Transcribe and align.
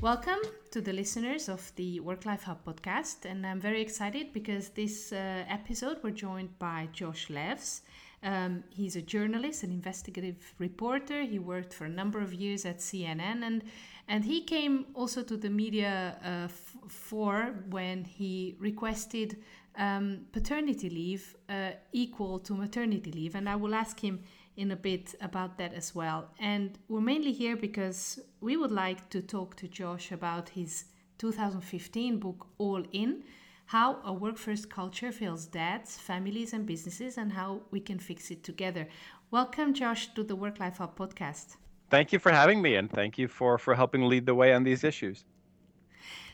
Welcome 0.00 0.38
to 0.72 0.80
the 0.80 0.92
listeners 0.92 1.48
of 1.48 1.72
the 1.76 2.00
Work 2.00 2.26
Life 2.26 2.42
Hub 2.42 2.64
podcast, 2.64 3.24
and 3.24 3.46
I'm 3.46 3.60
very 3.60 3.80
excited 3.80 4.32
because 4.32 4.70
this 4.70 5.12
uh, 5.12 5.44
episode 5.48 5.98
we're 6.02 6.10
joined 6.10 6.58
by 6.58 6.88
Josh 6.92 7.28
Levs. 7.28 7.82
Um, 8.22 8.64
he's 8.70 8.96
a 8.96 9.02
journalist, 9.02 9.62
an 9.62 9.70
investigative 9.70 10.54
reporter. 10.58 11.22
He 11.22 11.38
worked 11.38 11.72
for 11.72 11.84
a 11.84 11.88
number 11.88 12.20
of 12.20 12.34
years 12.34 12.64
at 12.64 12.78
CNN, 12.78 13.42
and 13.42 13.62
and 14.08 14.24
he 14.24 14.42
came 14.42 14.86
also 14.94 15.22
to 15.22 15.36
the 15.36 15.50
media 15.50 16.16
uh, 16.24 16.44
f- 16.44 16.76
for 16.88 17.54
when 17.68 18.04
he 18.04 18.56
requested 18.58 19.36
um, 19.76 20.26
paternity 20.32 20.90
leave 20.90 21.36
uh, 21.48 21.70
equal 21.92 22.38
to 22.40 22.54
maternity 22.54 23.12
leave, 23.12 23.34
and 23.34 23.48
I 23.48 23.56
will 23.56 23.74
ask 23.74 24.00
him 24.00 24.24
in 24.56 24.72
a 24.72 24.76
bit 24.76 25.14
about 25.20 25.56
that 25.58 25.72
as 25.72 25.94
well. 25.94 26.30
And 26.40 26.76
we're 26.88 27.00
mainly 27.00 27.32
here 27.32 27.56
because 27.56 28.18
we 28.40 28.56
would 28.56 28.72
like 28.72 29.08
to 29.10 29.22
talk 29.22 29.54
to 29.56 29.68
Josh 29.68 30.10
about 30.10 30.48
his 30.48 30.86
2015 31.18 32.18
book 32.18 32.46
All 32.58 32.82
In 32.92 33.22
how 33.68 33.98
a 34.02 34.10
work 34.10 34.38
first 34.38 34.70
culture 34.70 35.12
fails 35.12 35.44
dads, 35.44 35.98
families, 35.98 36.54
and 36.54 36.64
businesses, 36.64 37.18
and 37.18 37.30
how 37.30 37.60
we 37.70 37.78
can 37.78 37.98
fix 37.98 38.30
it 38.30 38.42
together. 38.42 38.88
Welcome, 39.30 39.74
Josh, 39.74 40.08
to 40.14 40.24
the 40.24 40.34
Work 40.34 40.58
Life 40.58 40.78
Hub 40.78 40.96
podcast. 40.98 41.56
Thank 41.90 42.10
you 42.10 42.18
for 42.18 42.32
having 42.32 42.62
me, 42.62 42.76
and 42.76 42.90
thank 42.90 43.18
you 43.18 43.28
for, 43.28 43.58
for 43.58 43.74
helping 43.74 44.08
lead 44.08 44.24
the 44.24 44.34
way 44.34 44.54
on 44.54 44.64
these 44.64 44.84
issues. 44.84 45.26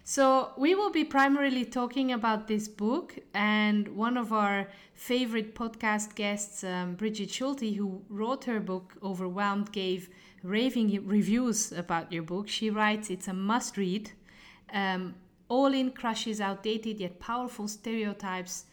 So, 0.05 0.53
we 0.57 0.77
will 0.77 0.91
be 0.91 1.03
primarily 1.03 1.65
talking 1.65 2.13
about 2.13 2.47
this 2.47 2.69
book, 2.69 3.19
and 3.35 3.89
one 3.89 4.17
of 4.17 4.33
our 4.33 4.69
favorite 4.95 5.57
podcast 5.57 6.15
guests, 6.15 6.63
um, 6.63 6.95
Brigid 6.95 7.33
Schulte, 7.33 7.75
who 7.75 8.03
wrote 8.09 8.45
her 8.45 8.61
book 8.61 8.95
Overwhelmed, 9.03 9.73
gave 9.73 10.09
raving 10.45 11.05
reviews 11.05 11.73
about 11.73 12.13
your 12.13 12.23
book. 12.23 12.47
She 12.47 12.71
writes 12.71 13.11
it's 13.11 13.27
a 13.27 13.35
must 13.35 13.77
read. 13.77 14.13
Um, 14.73 15.17
all 15.55 15.73
in 15.73 15.89
crushes 15.93 16.41
outdated 16.41 16.99
yet 16.99 17.21
powerful 17.21 17.69
stereotypes, 17.69 18.65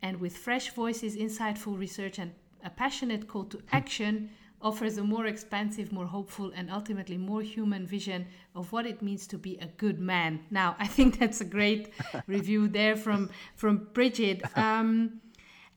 and 0.00 0.18
with 0.18 0.34
fresh 0.34 0.70
voices, 0.70 1.14
insightful 1.14 1.78
research, 1.78 2.18
and 2.18 2.32
a 2.64 2.70
passionate 2.70 3.28
call 3.28 3.44
to 3.44 3.60
action, 3.70 4.30
offers 4.62 4.96
a 4.96 5.02
more 5.02 5.26
expansive, 5.26 5.92
more 5.92 6.06
hopeful, 6.06 6.50
and 6.56 6.70
ultimately 6.70 7.18
more 7.18 7.42
human 7.42 7.86
vision 7.86 8.24
of 8.54 8.72
what 8.72 8.86
it 8.86 9.02
means 9.02 9.26
to 9.26 9.36
be 9.36 9.58
a 9.58 9.66
good 9.76 9.98
man. 10.00 10.40
Now, 10.50 10.74
I 10.78 10.86
think 10.86 11.18
that's 11.18 11.42
a 11.42 11.44
great 11.44 11.90
review 12.26 12.66
there 12.66 12.96
from 12.96 13.28
from 13.54 13.88
Brigid. 13.92 14.42
Um, 14.56 15.20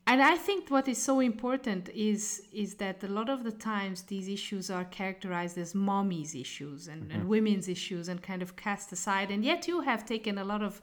and 0.08 0.22
I 0.22 0.36
think 0.36 0.70
what 0.70 0.88
is 0.88 1.02
so 1.02 1.20
important 1.20 1.90
is 1.90 2.44
is 2.54 2.76
that 2.76 3.04
a 3.04 3.08
lot 3.08 3.28
of 3.28 3.44
the 3.44 3.52
times 3.52 4.04
these 4.04 4.28
issues 4.28 4.70
are 4.70 4.86
characterized 4.86 5.58
as 5.58 5.74
mommy's 5.74 6.36
issues 6.36 6.88
and, 6.88 7.04
mm-hmm. 7.04 7.12
and 7.20 7.28
women's 7.28 7.68
issues 7.68 8.08
and 8.08 8.22
kind 8.22 8.44
of 8.44 8.56
cast 8.56 8.92
aside. 8.92 9.32
And 9.32 9.44
yet 9.44 9.68
you 9.68 9.82
have 9.82 10.06
taken 10.06 10.38
a 10.38 10.44
lot 10.44 10.62
of 10.62 10.82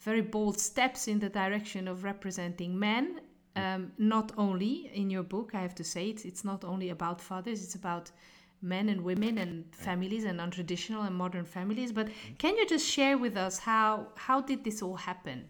very 0.00 0.20
bold 0.20 0.60
steps 0.60 1.08
in 1.08 1.18
the 1.18 1.30
direction 1.30 1.88
of 1.88 2.04
representing 2.04 2.78
men. 2.78 3.20
Um, 3.56 3.92
not 3.96 4.32
only 4.36 4.90
in 4.94 5.08
your 5.08 5.22
book, 5.24 5.52
I 5.54 5.62
have 5.62 5.74
to 5.76 5.84
say, 5.84 6.10
it's, 6.10 6.24
it's 6.24 6.44
not 6.44 6.62
only 6.62 6.90
about 6.90 7.20
fathers, 7.20 7.64
it's 7.64 7.74
about 7.74 8.12
men 8.60 8.88
and 8.90 9.00
women 9.00 9.38
and 9.38 9.64
families 9.74 10.24
and 10.24 10.38
untraditional 10.40 11.06
and 11.06 11.16
modern 11.16 11.46
families. 11.46 11.90
But 11.90 12.08
mm-hmm. 12.08 12.34
can 12.36 12.56
you 12.58 12.66
just 12.66 12.86
share 12.86 13.16
with 13.16 13.36
us 13.36 13.58
how 13.58 14.08
how 14.14 14.42
did 14.42 14.62
this 14.62 14.82
all 14.82 14.96
happen? 14.96 15.48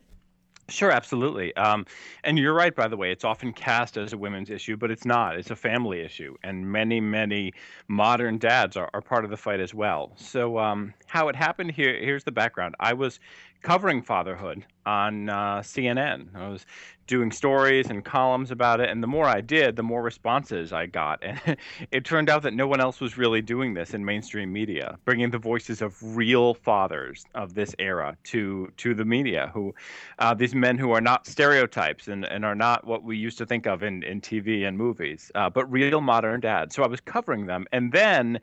Sure, 0.70 0.90
absolutely. 0.90 1.56
Um, 1.56 1.86
and 2.24 2.38
you're 2.38 2.52
right, 2.52 2.74
by 2.74 2.88
the 2.88 2.96
way, 2.96 3.10
it's 3.10 3.24
often 3.24 3.54
cast 3.54 3.96
as 3.96 4.12
a 4.12 4.18
women's 4.18 4.50
issue, 4.50 4.76
but 4.76 4.90
it's 4.90 5.06
not. 5.06 5.34
It's 5.38 5.50
a 5.50 5.56
family 5.56 6.00
issue. 6.00 6.36
And 6.42 6.70
many, 6.70 7.00
many 7.00 7.54
modern 7.88 8.36
dads 8.36 8.76
are, 8.76 8.90
are 8.92 9.00
part 9.00 9.24
of 9.24 9.30
the 9.30 9.36
fight 9.38 9.60
as 9.60 9.72
well. 9.72 10.12
So, 10.16 10.58
um, 10.58 10.92
how 11.06 11.28
it 11.28 11.36
happened 11.36 11.70
here, 11.70 11.98
here's 11.98 12.24
the 12.24 12.32
background. 12.32 12.74
I 12.80 12.92
was 12.92 13.18
covering 13.62 14.02
fatherhood 14.02 14.64
on 14.86 15.28
uh, 15.28 15.58
CNN. 15.58 16.34
I 16.34 16.48
was 16.48 16.64
doing 17.06 17.32
stories 17.32 17.88
and 17.88 18.04
columns 18.04 18.50
about 18.50 18.80
it, 18.80 18.90
and 18.90 19.02
the 19.02 19.06
more 19.06 19.24
I 19.24 19.40
did, 19.40 19.76
the 19.76 19.82
more 19.82 20.02
responses 20.02 20.72
I 20.72 20.86
got. 20.86 21.22
And 21.22 21.56
it 21.90 22.04
turned 22.04 22.28
out 22.28 22.42
that 22.42 22.54
no 22.54 22.66
one 22.66 22.80
else 22.80 23.00
was 23.00 23.18
really 23.18 23.42
doing 23.42 23.74
this 23.74 23.94
in 23.94 24.04
mainstream 24.04 24.52
media, 24.52 24.98
bringing 25.04 25.30
the 25.30 25.38
voices 25.38 25.82
of 25.82 25.96
real 26.16 26.54
fathers 26.54 27.24
of 27.34 27.54
this 27.54 27.74
era 27.78 28.16
to 28.24 28.70
to 28.76 28.94
the 28.94 29.04
media, 29.04 29.50
who 29.52 29.74
uh, 30.18 30.34
these 30.34 30.54
men 30.54 30.78
who 30.78 30.92
are 30.92 31.00
not 31.00 31.26
stereotypes 31.26 32.08
and, 32.08 32.24
and 32.26 32.44
are 32.44 32.54
not 32.54 32.86
what 32.86 33.02
we 33.02 33.16
used 33.16 33.38
to 33.38 33.46
think 33.46 33.66
of 33.66 33.82
in, 33.82 34.02
in 34.02 34.20
TV 34.20 34.66
and 34.66 34.76
movies, 34.76 35.32
uh, 35.34 35.50
but 35.50 35.70
real 35.70 36.00
modern 36.00 36.40
dads. 36.40 36.74
So 36.74 36.82
I 36.82 36.86
was 36.86 37.00
covering 37.00 37.46
them, 37.46 37.66
and 37.72 37.92
then 37.92 38.38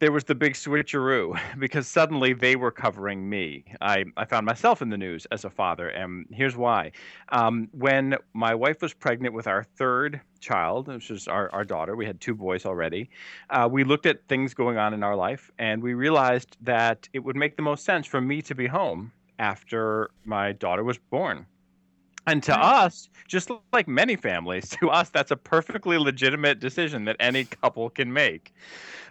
there 0.00 0.10
was 0.10 0.24
the 0.24 0.34
big 0.34 0.54
switcheroo 0.54 1.38
because 1.58 1.86
suddenly 1.86 2.32
they 2.32 2.56
were 2.56 2.70
covering 2.70 3.28
me. 3.28 3.64
I, 3.80 4.06
I 4.16 4.24
found 4.24 4.46
myself 4.46 4.82
in 4.82 4.88
the 4.88 4.98
news 4.98 5.26
as 5.30 5.44
a 5.44 5.50
father, 5.50 5.88
and 5.90 6.26
here's 6.32 6.56
why. 6.56 6.92
Um, 7.28 7.68
when 7.72 8.16
my 8.32 8.54
wife 8.54 8.82
was 8.82 8.94
pregnant 8.94 9.34
with 9.34 9.46
our 9.46 9.62
third 9.62 10.20
child, 10.40 10.88
which 10.88 11.10
is 11.10 11.28
our, 11.28 11.52
our 11.52 11.64
daughter, 11.64 11.94
we 11.94 12.06
had 12.06 12.20
two 12.20 12.34
boys 12.34 12.64
already, 12.64 13.10
uh, 13.50 13.68
we 13.70 13.84
looked 13.84 14.06
at 14.06 14.26
things 14.26 14.54
going 14.54 14.78
on 14.78 14.94
in 14.94 15.02
our 15.02 15.14
life, 15.14 15.50
and 15.58 15.82
we 15.82 15.94
realized 15.94 16.56
that 16.62 17.08
it 17.12 17.20
would 17.20 17.36
make 17.36 17.56
the 17.56 17.62
most 17.62 17.84
sense 17.84 18.06
for 18.06 18.20
me 18.20 18.42
to 18.42 18.54
be 18.54 18.66
home 18.66 19.12
after 19.38 20.10
my 20.24 20.52
daughter 20.52 20.82
was 20.82 20.98
born. 20.98 21.46
And 22.26 22.42
to 22.44 22.54
us, 22.58 23.08
just 23.26 23.50
like 23.72 23.88
many 23.88 24.16
families, 24.16 24.68
to 24.80 24.90
us, 24.90 25.10
that's 25.10 25.30
a 25.30 25.36
perfectly 25.36 25.98
legitimate 25.98 26.60
decision 26.60 27.04
that 27.06 27.16
any 27.20 27.44
couple 27.44 27.90
can 27.90 28.12
make. 28.12 28.52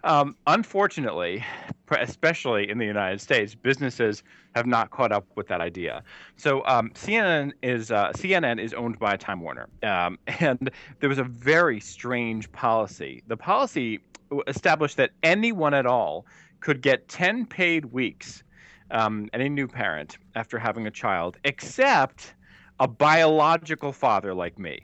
Um, 0.03 0.35
unfortunately, 0.47 1.43
especially 1.91 2.69
in 2.69 2.77
the 2.77 2.85
United 2.85 3.19
States, 3.19 3.55
businesses 3.55 4.23
have 4.55 4.65
not 4.65 4.91
caught 4.91 5.11
up 5.11 5.25
with 5.35 5.47
that 5.47 5.61
idea. 5.61 6.03
So 6.37 6.65
um, 6.65 6.91
CNN 6.91 7.51
is 7.61 7.91
uh, 7.91 8.11
CNN 8.13 8.61
is 8.61 8.73
owned 8.73 8.97
by 8.99 9.17
Time 9.17 9.41
Warner, 9.41 9.67
um, 9.83 10.17
and 10.39 10.69
there 10.99 11.09
was 11.09 11.19
a 11.19 11.23
very 11.23 11.79
strange 11.79 12.51
policy. 12.51 13.23
The 13.27 13.37
policy 13.37 13.99
established 14.47 14.97
that 14.97 15.11
anyone 15.23 15.73
at 15.73 15.85
all 15.85 16.25
could 16.59 16.81
get 16.81 17.07
10 17.07 17.45
paid 17.45 17.85
weeks, 17.85 18.43
um, 18.91 19.29
any 19.33 19.49
new 19.49 19.67
parent 19.67 20.17
after 20.35 20.59
having 20.59 20.87
a 20.87 20.91
child, 20.91 21.37
except 21.43 22.33
a 22.79 22.87
biological 22.87 23.91
father 23.91 24.33
like 24.33 24.57
me. 24.57 24.79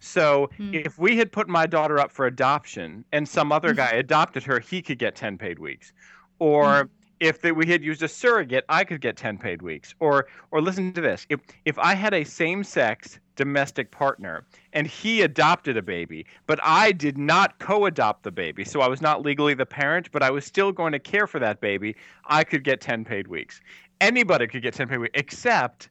So 0.00 0.50
hmm. 0.56 0.74
if 0.74 0.98
we 0.98 1.16
had 1.16 1.32
put 1.32 1.48
my 1.48 1.66
daughter 1.66 1.98
up 1.98 2.12
for 2.12 2.26
adoption 2.26 3.04
and 3.12 3.28
some 3.28 3.52
other 3.52 3.70
hmm. 3.70 3.76
guy 3.76 3.90
adopted 3.90 4.42
her, 4.44 4.60
he 4.60 4.82
could 4.82 4.98
get 4.98 5.16
10 5.16 5.38
paid 5.38 5.58
weeks. 5.58 5.92
Or 6.38 6.82
hmm. 6.82 6.88
if 7.20 7.40
the, 7.40 7.52
we 7.52 7.66
had 7.66 7.82
used 7.82 8.02
a 8.02 8.08
surrogate, 8.08 8.64
I 8.68 8.84
could 8.84 9.00
get 9.00 9.16
10 9.16 9.38
paid 9.38 9.62
weeks. 9.62 9.94
Or 10.00 10.26
or 10.50 10.60
listen 10.60 10.92
to 10.92 11.00
this. 11.00 11.26
If 11.28 11.40
if 11.64 11.78
I 11.78 11.94
had 11.94 12.14
a 12.14 12.24
same-sex 12.24 13.18
domestic 13.36 13.90
partner 13.90 14.44
and 14.72 14.86
he 14.86 15.22
adopted 15.22 15.76
a 15.76 15.82
baby, 15.82 16.26
but 16.46 16.60
I 16.62 16.92
did 16.92 17.18
not 17.18 17.58
co-adopt 17.58 18.22
the 18.22 18.30
baby, 18.30 18.64
so 18.64 18.80
I 18.80 18.88
was 18.88 19.00
not 19.00 19.22
legally 19.22 19.54
the 19.54 19.66
parent, 19.66 20.10
but 20.12 20.22
I 20.22 20.30
was 20.30 20.44
still 20.44 20.70
going 20.70 20.92
to 20.92 21.00
care 21.00 21.26
for 21.26 21.40
that 21.40 21.60
baby, 21.60 21.96
I 22.26 22.44
could 22.44 22.62
get 22.62 22.80
10 22.80 23.04
paid 23.04 23.26
weeks. 23.26 23.60
Anybody 24.00 24.46
could 24.46 24.62
get 24.62 24.74
10 24.74 24.88
paid 24.88 24.98
weeks 24.98 25.12
except 25.14 25.88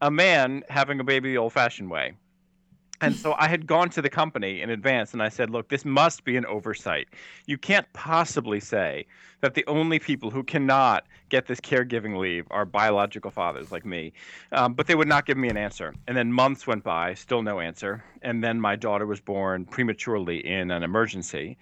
a 0.00 0.10
man 0.10 0.62
having 0.68 1.00
a 1.00 1.04
baby 1.04 1.30
the 1.30 1.38
old 1.38 1.52
fashioned 1.52 1.90
way. 1.90 2.14
And 3.00 3.14
so 3.14 3.34
I 3.38 3.46
had 3.46 3.66
gone 3.66 3.90
to 3.90 4.02
the 4.02 4.10
company 4.10 4.60
in 4.60 4.70
advance 4.70 5.12
and 5.12 5.22
I 5.22 5.28
said, 5.28 5.50
look, 5.50 5.68
this 5.68 5.84
must 5.84 6.24
be 6.24 6.36
an 6.36 6.44
oversight. 6.46 7.06
You 7.46 7.56
can't 7.56 7.86
possibly 7.92 8.58
say 8.58 9.06
that 9.40 9.54
the 9.54 9.64
only 9.66 10.00
people 10.00 10.30
who 10.30 10.42
cannot 10.42 11.06
get 11.28 11.46
this 11.46 11.60
caregiving 11.60 12.18
leave 12.18 12.46
are 12.50 12.64
biological 12.64 13.30
fathers 13.30 13.70
like 13.70 13.86
me. 13.86 14.12
Um, 14.50 14.74
but 14.74 14.88
they 14.88 14.96
would 14.96 15.06
not 15.06 15.26
give 15.26 15.36
me 15.36 15.48
an 15.48 15.56
answer. 15.56 15.94
And 16.08 16.16
then 16.16 16.32
months 16.32 16.66
went 16.66 16.82
by, 16.82 17.14
still 17.14 17.42
no 17.42 17.60
answer. 17.60 18.02
And 18.22 18.42
then 18.42 18.60
my 18.60 18.74
daughter 18.74 19.06
was 19.06 19.20
born 19.20 19.64
prematurely 19.64 20.44
in 20.44 20.72
an 20.72 20.82
emergency. 20.82 21.56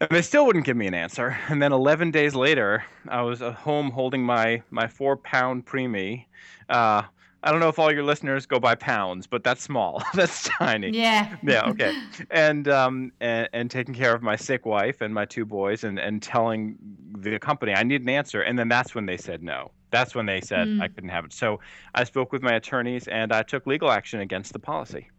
And 0.00 0.10
they 0.10 0.22
still 0.22 0.46
wouldn't 0.46 0.66
give 0.66 0.76
me 0.76 0.86
an 0.86 0.94
answer. 0.94 1.36
And 1.48 1.60
then 1.60 1.72
11 1.72 2.12
days 2.12 2.36
later, 2.36 2.84
I 3.08 3.22
was 3.22 3.42
at 3.42 3.54
home 3.54 3.90
holding 3.90 4.22
my, 4.22 4.62
my 4.70 4.86
four 4.86 5.16
pound 5.16 5.66
preemie. 5.66 6.26
Uh, 6.68 7.02
I 7.44 7.50
don't 7.50 7.60
know 7.60 7.68
if 7.68 7.78
all 7.78 7.92
your 7.92 8.02
listeners 8.02 8.46
go 8.46 8.58
by 8.58 8.74
pounds, 8.74 9.26
but 9.26 9.44
that's 9.44 9.62
small. 9.62 10.02
that's 10.14 10.44
tiny. 10.44 10.90
Yeah. 10.90 11.36
yeah. 11.42 11.68
Okay. 11.68 11.94
And 12.30 12.66
um 12.68 13.12
and, 13.20 13.48
and 13.52 13.70
taking 13.70 13.94
care 13.94 14.14
of 14.14 14.22
my 14.22 14.34
sick 14.34 14.64
wife 14.64 15.02
and 15.02 15.12
my 15.12 15.26
two 15.26 15.44
boys 15.44 15.84
and 15.84 15.98
and 15.98 16.22
telling 16.22 16.76
the 17.18 17.38
company 17.38 17.74
I 17.74 17.82
need 17.82 18.00
an 18.00 18.08
answer, 18.08 18.40
and 18.40 18.58
then 18.58 18.68
that's 18.68 18.94
when 18.94 19.04
they 19.04 19.18
said 19.18 19.42
no. 19.42 19.70
That's 19.90 20.14
when 20.14 20.24
they 20.24 20.40
said 20.40 20.66
mm. 20.66 20.82
I 20.82 20.88
couldn't 20.88 21.10
have 21.10 21.26
it. 21.26 21.32
So 21.34 21.60
I 21.94 22.04
spoke 22.04 22.32
with 22.32 22.42
my 22.42 22.54
attorneys 22.54 23.06
and 23.08 23.30
I 23.32 23.42
took 23.42 23.66
legal 23.66 23.90
action 23.90 24.20
against 24.20 24.52
the 24.54 24.58
policy. 24.58 25.10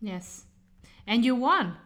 Yes. 0.00 0.44
and 1.06 1.24
you 1.24 1.34
won. 1.34 1.76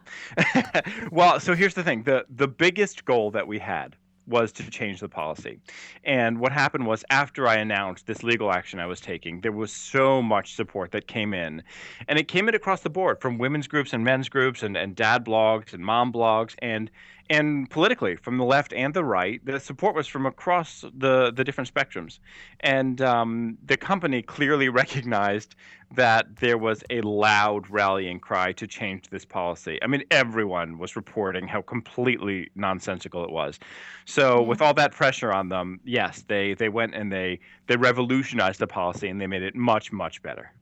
well, 1.12 1.38
so 1.40 1.54
here's 1.54 1.74
the 1.74 1.84
thing: 1.84 2.04
the 2.04 2.24
the 2.30 2.48
biggest 2.48 3.04
goal 3.04 3.30
that 3.32 3.46
we 3.46 3.58
had 3.58 3.96
was 4.26 4.52
to 4.52 4.70
change 4.70 5.00
the 5.00 5.08
policy. 5.08 5.58
And 6.04 6.38
what 6.38 6.52
happened 6.52 6.86
was 6.86 7.04
after 7.10 7.48
I 7.48 7.56
announced 7.56 8.06
this 8.06 8.22
legal 8.22 8.52
action 8.52 8.78
I 8.78 8.86
was 8.86 9.00
taking, 9.00 9.40
there 9.40 9.52
was 9.52 9.72
so 9.72 10.22
much 10.22 10.54
support 10.54 10.92
that 10.92 11.06
came 11.06 11.34
in. 11.34 11.62
And 12.08 12.18
it 12.18 12.28
came 12.28 12.48
in 12.48 12.54
across 12.54 12.80
the 12.80 12.90
board 12.90 13.20
from 13.20 13.38
women's 13.38 13.66
groups 13.66 13.92
and 13.92 14.04
men's 14.04 14.28
groups 14.28 14.62
and, 14.62 14.76
and 14.76 14.94
dad 14.94 15.24
blogs 15.24 15.72
and 15.72 15.84
mom 15.84 16.12
blogs 16.12 16.54
and 16.60 16.90
and 17.32 17.70
politically 17.70 18.14
from 18.14 18.36
the 18.36 18.44
left 18.44 18.74
and 18.74 18.92
the 18.92 19.02
right 19.02 19.44
the 19.46 19.58
support 19.58 19.94
was 19.94 20.06
from 20.06 20.26
across 20.26 20.84
the 20.94 21.32
the 21.32 21.42
different 21.42 21.72
spectrums. 21.72 22.18
And 22.60 23.00
um, 23.00 23.56
the 23.64 23.78
company 23.78 24.20
clearly 24.20 24.68
recognized 24.82 25.54
that 25.94 26.36
there 26.36 26.58
was 26.58 26.82
a 26.90 27.00
loud 27.00 27.68
rallying 27.70 28.20
cry 28.20 28.52
to 28.52 28.66
change 28.66 29.08
this 29.08 29.24
policy. 29.24 29.78
I 29.82 29.86
mean 29.86 30.04
everyone 30.10 30.78
was 30.78 30.94
reporting 30.94 31.48
how 31.48 31.62
completely 31.62 32.50
nonsensical 32.54 33.24
it 33.24 33.30
was. 33.30 33.58
So 34.04 34.38
mm-hmm. 34.38 34.48
with 34.48 34.60
all 34.60 34.74
that 34.74 34.92
pressure 34.92 35.32
on 35.32 35.48
them 35.48 35.80
yes 35.84 36.24
they 36.28 36.52
they 36.52 36.68
went 36.68 36.94
and 36.94 37.10
they 37.10 37.40
they 37.66 37.76
revolutionized 37.76 38.60
the 38.60 38.66
policy 38.66 39.08
and 39.08 39.18
they 39.18 39.26
made 39.26 39.42
it 39.42 39.54
much 39.54 39.90
much 39.90 40.22
better 40.22 40.52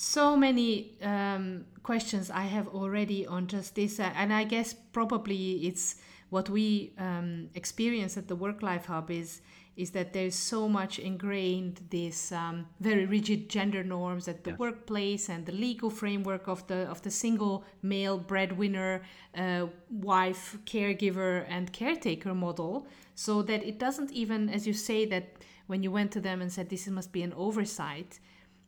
so 0.00 0.36
many 0.36 0.92
um, 1.02 1.64
questions 1.82 2.30
I 2.30 2.42
have 2.42 2.68
already 2.68 3.26
on 3.26 3.48
just 3.48 3.74
this, 3.74 3.98
uh, 3.98 4.12
and 4.14 4.32
I 4.32 4.44
guess 4.44 4.72
probably 4.72 5.66
it's 5.66 5.96
what 6.30 6.48
we 6.48 6.92
um, 6.98 7.48
experience 7.56 8.16
at 8.16 8.28
the 8.28 8.36
Work 8.36 8.62
Life 8.62 8.86
Hub 8.86 9.10
is 9.10 9.40
is 9.74 9.90
that 9.90 10.12
there's 10.12 10.36
so 10.36 10.68
much 10.68 11.00
ingrained 11.00 11.80
this 11.90 12.30
um, 12.30 12.66
very 12.78 13.06
rigid 13.06 13.48
gender 13.48 13.82
norms 13.82 14.28
at 14.28 14.44
the 14.44 14.50
yes. 14.50 14.58
workplace 14.58 15.28
and 15.28 15.46
the 15.46 15.52
legal 15.52 15.90
framework 15.90 16.46
of 16.46 16.64
the 16.68 16.86
of 16.88 17.02
the 17.02 17.10
single 17.10 17.64
male 17.82 18.18
breadwinner, 18.18 19.02
uh, 19.36 19.66
wife, 19.90 20.58
caregiver, 20.64 21.44
and 21.48 21.72
caretaker 21.72 22.34
model, 22.34 22.86
so 23.16 23.42
that 23.42 23.64
it 23.64 23.80
doesn't 23.80 24.12
even, 24.12 24.48
as 24.48 24.64
you 24.64 24.72
say, 24.72 25.04
that 25.06 25.24
when 25.66 25.82
you 25.82 25.90
went 25.90 26.12
to 26.12 26.20
them 26.20 26.40
and 26.40 26.52
said 26.52 26.68
this 26.68 26.86
must 26.86 27.12
be 27.12 27.22
an 27.24 27.32
oversight 27.32 28.20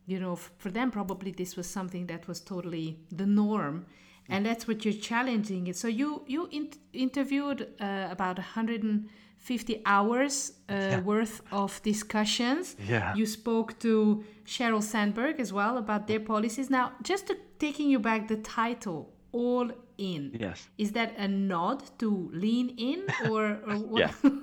you 0.05 0.19
know, 0.19 0.35
for 0.35 0.69
them, 0.69 0.91
probably 0.91 1.31
this 1.31 1.55
was 1.55 1.67
something 1.69 2.07
that 2.07 2.27
was 2.27 2.39
totally 2.39 2.99
the 3.11 3.25
norm. 3.25 3.85
And 4.29 4.45
that's 4.45 4.65
what 4.65 4.85
you're 4.85 4.93
challenging 4.93 5.67
it. 5.67 5.75
So 5.75 5.89
you 5.89 6.23
you 6.25 6.47
in- 6.51 6.71
interviewed 6.93 7.67
uh, 7.81 8.07
about 8.09 8.37
150 8.37 9.81
hours 9.85 10.53
uh, 10.69 10.73
yeah. 10.73 10.99
worth 11.01 11.41
of 11.51 11.81
discussions. 11.83 12.77
Yeah. 12.87 13.13
You 13.13 13.25
spoke 13.25 13.77
to 13.79 14.23
Sheryl 14.45 14.81
Sandberg 14.81 15.39
as 15.41 15.51
well 15.51 15.77
about 15.77 16.07
their 16.07 16.21
policies. 16.21 16.69
Now, 16.69 16.93
just 17.03 17.27
to, 17.27 17.35
taking 17.59 17.89
you 17.89 17.99
back, 17.99 18.29
the 18.29 18.37
title 18.37 19.11
all 19.31 19.69
in. 19.97 20.35
Yes. 20.39 20.69
Is 20.77 20.91
that 20.93 21.13
a 21.17 21.27
nod 21.27 21.83
to 21.99 22.29
lean 22.33 22.73
in 22.77 23.05
or, 23.29 23.59
or 23.67 23.75
what? 23.77 23.99
yeah. 23.99 24.11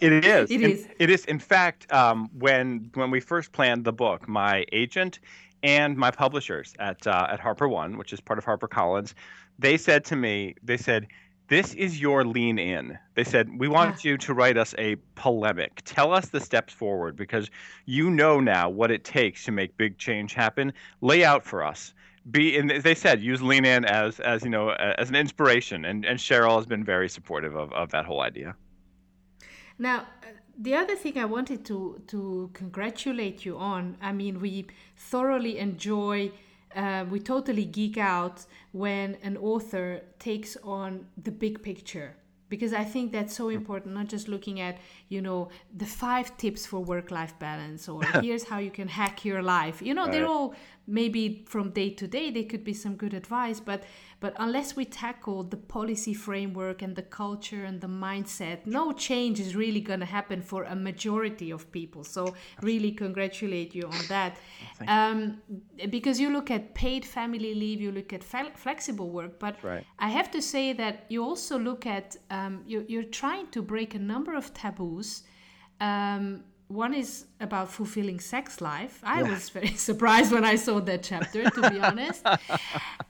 It 0.00 0.24
is. 0.24 0.50
it 0.50 0.60
is. 0.60 0.86
It 0.98 1.10
is. 1.10 1.24
In 1.26 1.38
fact, 1.38 1.90
um, 1.92 2.28
when 2.38 2.90
when 2.94 3.10
we 3.10 3.20
first 3.20 3.52
planned 3.52 3.84
the 3.84 3.92
book, 3.92 4.28
my 4.28 4.64
agent 4.72 5.20
and 5.62 5.96
my 5.96 6.10
publishers 6.10 6.74
at 6.78 7.06
uh, 7.06 7.28
at 7.30 7.40
Harper 7.40 7.68
One, 7.68 7.96
which 7.96 8.12
is 8.12 8.20
part 8.20 8.38
of 8.38 8.44
Harper 8.44 8.68
Collins, 8.68 9.14
they 9.58 9.76
said 9.76 10.04
to 10.06 10.16
me, 10.16 10.54
they 10.62 10.76
said, 10.76 11.06
"This 11.48 11.72
is 11.74 12.00
your 12.00 12.24
lean 12.24 12.58
in." 12.58 12.98
They 13.14 13.24
said, 13.24 13.48
"We 13.58 13.68
want 13.68 14.04
yeah. 14.04 14.10
you 14.10 14.18
to 14.18 14.34
write 14.34 14.58
us 14.58 14.74
a 14.76 14.96
polemic. 15.14 15.80
Tell 15.84 16.12
us 16.12 16.28
the 16.28 16.40
steps 16.40 16.74
forward 16.74 17.16
because 17.16 17.50
you 17.86 18.10
know 18.10 18.40
now 18.40 18.68
what 18.68 18.90
it 18.90 19.04
takes 19.04 19.44
to 19.44 19.52
make 19.52 19.76
big 19.78 19.96
change 19.96 20.34
happen. 20.34 20.72
Lay 21.00 21.24
out 21.24 21.44
for 21.44 21.62
us." 21.62 21.94
Be 22.30 22.56
and 22.56 22.70
as 22.70 22.84
they 22.84 22.94
said 22.94 23.20
use 23.20 23.42
lean 23.42 23.64
in 23.64 23.84
as 23.84 24.20
as 24.20 24.44
you 24.44 24.50
know 24.50 24.70
as 24.70 25.08
an 25.08 25.16
inspiration. 25.16 25.84
And 25.84 26.04
and 26.04 26.18
Sheryl 26.18 26.56
has 26.56 26.66
been 26.66 26.84
very 26.84 27.08
supportive 27.08 27.56
of, 27.56 27.72
of 27.72 27.90
that 27.90 28.04
whole 28.04 28.20
idea. 28.20 28.54
Now 29.78 30.06
the 30.58 30.74
other 30.74 30.94
thing 30.94 31.18
I 31.18 31.24
wanted 31.24 31.64
to 31.66 32.00
to 32.08 32.50
congratulate 32.52 33.44
you 33.44 33.58
on 33.58 33.96
I 34.00 34.12
mean 34.12 34.40
we 34.40 34.66
thoroughly 34.96 35.58
enjoy 35.58 36.30
uh, 36.76 37.04
we 37.10 37.20
totally 37.20 37.64
geek 37.64 37.98
out 37.98 38.46
when 38.72 39.16
an 39.22 39.36
author 39.36 40.00
takes 40.18 40.56
on 40.62 41.06
the 41.22 41.30
big 41.30 41.62
picture 41.62 42.16
because 42.52 42.74
I 42.74 42.84
think 42.84 43.12
that's 43.12 43.34
so 43.34 43.48
important. 43.48 43.94
Not 43.94 44.08
just 44.08 44.28
looking 44.28 44.60
at 44.60 44.74
you 45.08 45.22
know 45.26 45.48
the 45.82 45.86
five 45.86 46.36
tips 46.36 46.66
for 46.66 46.80
work-life 46.94 47.34
balance 47.38 47.88
or 47.88 48.02
here's 48.26 48.44
how 48.44 48.58
you 48.58 48.70
can 48.78 48.88
hack 48.88 49.24
your 49.24 49.42
life. 49.56 49.80
You 49.80 49.94
know, 49.94 50.02
right. 50.04 50.12
they're 50.12 50.32
all 50.36 50.54
maybe 50.86 51.44
from 51.46 51.70
day 51.70 51.90
to 52.00 52.06
day 52.06 52.30
they 52.30 52.44
could 52.44 52.64
be 52.64 52.74
some 52.74 52.94
good 52.96 53.14
advice, 53.14 53.58
but 53.58 53.84
but 54.22 54.34
unless 54.38 54.76
we 54.76 54.84
tackle 54.84 55.42
the 55.42 55.56
policy 55.56 56.14
framework 56.14 56.82
and 56.82 56.94
the 56.94 57.02
culture 57.22 57.64
and 57.64 57.80
the 57.80 57.88
mindset, 57.88 58.58
no 58.66 58.92
change 58.92 59.40
is 59.40 59.56
really 59.56 59.80
going 59.80 59.98
to 59.98 60.06
happen 60.18 60.42
for 60.42 60.62
a 60.62 60.76
majority 60.76 61.50
of 61.50 61.72
people. 61.72 62.04
So, 62.04 62.34
really 62.60 62.92
congratulate 62.92 63.74
you 63.74 63.84
on 63.86 64.04
that. 64.08 64.36
Um, 64.88 65.42
because 65.90 66.20
you 66.20 66.30
look 66.30 66.50
at 66.50 66.74
paid 66.74 67.04
family 67.04 67.54
leave, 67.54 67.80
you 67.80 67.92
look 67.92 68.12
at 68.12 68.22
flexible 68.24 69.10
work, 69.10 69.38
but 69.38 69.62
right. 69.62 69.84
I 69.98 70.08
have 70.08 70.30
to 70.32 70.42
say 70.42 70.72
that 70.74 71.06
you 71.08 71.22
also 71.22 71.58
look 71.58 71.86
at, 71.86 72.16
um, 72.30 72.62
you, 72.66 72.84
you're 72.88 73.02
trying 73.04 73.48
to 73.48 73.62
break 73.62 73.94
a 73.94 73.98
number 73.98 74.34
of 74.34 74.52
taboos. 74.54 75.22
Um, 75.80 76.44
one 76.68 76.94
is 76.94 77.26
about 77.40 77.70
fulfilling 77.70 78.18
sex 78.18 78.60
life. 78.60 79.00
I 79.02 79.22
yeah. 79.22 79.30
was 79.30 79.50
very 79.50 79.68
surprised 79.88 80.32
when 80.32 80.44
I 80.44 80.56
saw 80.56 80.80
that 80.80 81.02
chapter, 81.02 81.48
to 81.50 81.70
be 81.70 81.78
honest. 81.78 82.26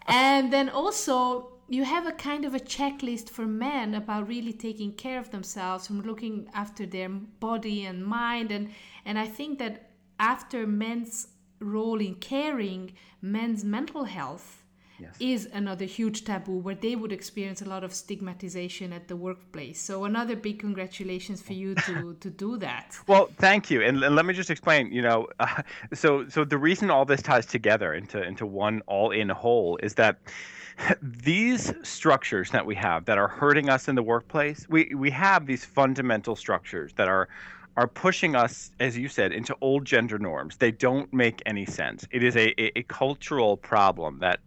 And 0.06 0.52
then 0.52 0.68
also, 0.68 1.52
you 1.68 1.84
have 1.84 2.06
a 2.06 2.12
kind 2.12 2.44
of 2.44 2.54
a 2.54 2.60
checklist 2.60 3.30
for 3.30 3.46
men 3.46 3.94
about 3.94 4.28
really 4.28 4.52
taking 4.52 4.92
care 4.92 5.18
of 5.18 5.30
themselves, 5.30 5.86
from 5.86 6.02
looking 6.02 6.48
after 6.54 6.84
their 6.86 7.08
body 7.08 7.86
and 7.86 8.04
mind. 8.04 8.50
And, 8.50 8.70
and 9.04 9.18
I 9.18 9.26
think 9.26 9.58
that 9.60 9.90
after 10.18 10.66
men's 10.66 11.28
role 11.62 12.00
in 12.00 12.16
caring, 12.16 12.92
men's 13.20 13.64
mental 13.64 14.04
health 14.04 14.62
yes. 15.02 15.16
is 15.20 15.48
another 15.52 15.84
huge 15.84 16.24
taboo 16.24 16.58
where 16.58 16.74
they 16.74 16.96
would 16.96 17.12
experience 17.12 17.60
a 17.62 17.64
lot 17.64 17.84
of 17.84 17.92
stigmatization 17.92 18.92
at 18.92 19.08
the 19.08 19.16
workplace. 19.16 19.80
So 19.80 20.04
another 20.04 20.36
big 20.36 20.58
congratulations 20.58 21.42
for 21.42 21.52
you 21.52 21.74
to 21.86 22.14
to 22.20 22.30
do 22.30 22.56
that. 22.58 22.96
Well, 23.06 23.30
thank 23.38 23.70
you, 23.70 23.82
and, 23.82 24.02
and 24.02 24.14
let 24.14 24.24
me 24.24 24.34
just 24.34 24.50
explain. 24.50 24.92
You 24.92 25.02
know, 25.02 25.28
uh, 25.40 25.62
so 25.92 26.28
so 26.28 26.44
the 26.44 26.58
reason 26.58 26.90
all 26.90 27.04
this 27.04 27.22
ties 27.22 27.46
together 27.46 27.94
into 27.94 28.22
into 28.22 28.46
one 28.46 28.82
all-in 28.86 29.28
whole 29.28 29.78
is 29.82 29.94
that 29.94 30.18
these 31.02 31.72
structures 31.82 32.50
that 32.50 32.64
we 32.64 32.74
have 32.74 33.04
that 33.04 33.18
are 33.18 33.28
hurting 33.28 33.68
us 33.68 33.88
in 33.88 33.94
the 33.94 34.02
workplace, 34.02 34.66
we 34.68 34.92
we 34.94 35.10
have 35.10 35.46
these 35.46 35.64
fundamental 35.64 36.36
structures 36.36 36.92
that 36.94 37.08
are 37.08 37.28
are 37.76 37.88
pushing 37.88 38.34
us, 38.36 38.70
as 38.80 38.98
you 38.98 39.08
said, 39.08 39.32
into 39.32 39.56
old 39.60 39.84
gender 39.84 40.18
norms. 40.18 40.56
They 40.56 40.70
don't 40.70 41.12
make 41.12 41.42
any 41.46 41.66
sense. 41.66 42.06
It 42.10 42.22
is 42.22 42.36
a, 42.36 42.48
a, 42.60 42.78
a 42.78 42.82
cultural 42.84 43.56
problem 43.56 44.18
that 44.20 44.40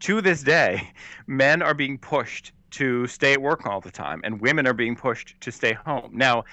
to 0.00 0.20
this 0.20 0.42
day, 0.42 0.90
men 1.26 1.62
are 1.62 1.74
being 1.74 1.98
pushed 1.98 2.52
to 2.70 3.06
stay 3.06 3.32
at 3.32 3.42
work 3.42 3.66
all 3.66 3.80
the 3.80 3.90
time, 3.90 4.20
and 4.24 4.40
women 4.40 4.66
are 4.66 4.74
being 4.74 4.96
pushed 4.96 5.40
to 5.40 5.50
stay 5.50 5.72
home. 5.72 6.10
Now, 6.14 6.44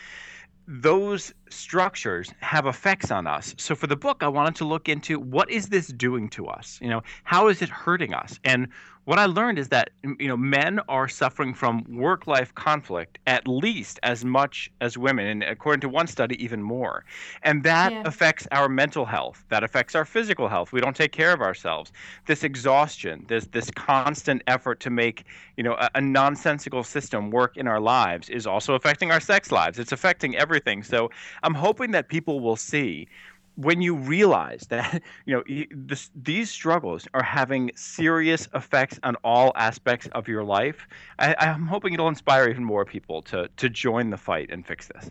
those 0.68 1.34
structures 1.50 2.34
have 2.40 2.66
effects 2.66 3.12
on 3.12 3.28
us. 3.28 3.54
So 3.58 3.76
for 3.76 3.88
the 3.88 3.96
book, 3.96 4.18
I 4.22 4.28
wanted 4.28 4.56
to 4.56 4.66
look 4.66 4.90
into 4.90 5.20
what 5.20 5.50
is 5.50 5.68
this 5.68 5.88
doing 5.88 6.30
to 6.30 6.48
us? 6.48 6.80
You 6.82 6.90
know, 6.90 7.02
how 7.24 7.48
is 7.48 7.62
it 7.62 7.70
hurting 7.70 8.14
us? 8.14 8.40
And 8.44 8.68
what 9.06 9.20
I 9.20 9.28
learned 9.28 9.60
is 9.60 9.70
that 9.70 9.92
you 10.04 10.28
know 10.28 10.36
men 10.36 10.80
are 10.90 11.08
suffering 11.08 11.54
from 11.54 11.86
work-life 11.88 12.54
conflict 12.56 13.20
at 13.28 13.48
least 13.48 14.00
as 14.02 14.26
much 14.26 14.72
as 14.82 14.98
women, 14.98 15.28
and 15.28 15.44
according 15.44 15.82
to 15.82 15.90
one 15.90 16.08
study, 16.08 16.44
even 16.44 16.62
more. 16.62 17.06
And 17.44 17.64
that 17.64 17.92
yeah. 17.92 18.02
affects 18.06 18.48
our 18.52 18.68
mental 18.68 19.06
health. 19.06 19.46
That 19.50 19.64
affects 19.64 19.94
our 19.94 20.06
physical 20.06 20.48
health. 20.48 20.74
We 20.74 20.82
don't 20.82 20.96
take 20.96 21.12
care 21.12 21.34
of 21.34 21.42
ourselves. 21.42 21.92
This 22.26 22.44
exhaustion, 22.44 23.26
this 23.28 23.46
this 23.46 23.70
constant 23.72 24.42
effort 24.48 24.80
to 24.82 24.90
make 24.90 25.26
you 25.56 25.64
know 25.64 25.76
a, 25.76 25.90
a 25.96 26.02
nonsensical 26.02 26.84
system 26.84 27.30
work 27.30 27.58
in 27.58 27.68
our 27.68 27.80
lives, 27.80 28.30
is 28.30 28.48
also 28.48 28.74
affecting 28.74 29.12
our 29.12 29.20
sex 29.20 29.52
lives. 29.52 29.78
It's 29.78 29.92
affecting 29.92 30.36
everything. 30.36 30.82
So 30.82 31.12
I'm 31.46 31.54
hoping 31.54 31.92
that 31.92 32.10
people 32.10 32.40
will 32.40 32.56
see 32.56 33.08
when 33.56 33.82
you 33.82 33.96
realize 33.96 34.64
that 34.70 35.02
you 35.26 35.34
know 35.36 35.44
this, 35.72 36.12
these 36.16 36.50
struggles 36.50 37.08
are 37.14 37.24
having 37.24 37.72
serious 37.76 38.48
effects 38.54 39.00
on 39.04 39.16
all 39.24 39.52
aspects 39.56 40.08
of 40.12 40.28
your 40.28 40.44
life, 40.44 40.88
I, 41.20 41.36
I'm 41.40 41.68
hoping 41.68 41.94
it'll 41.94 42.10
inspire 42.10 42.50
even 42.50 42.64
more 42.64 42.86
people 42.86 43.22
to 43.24 43.50
to 43.62 43.70
join 43.70 44.10
the 44.10 44.18
fight 44.18 44.50
and 44.52 44.66
fix 44.66 44.88
this. 44.88 45.10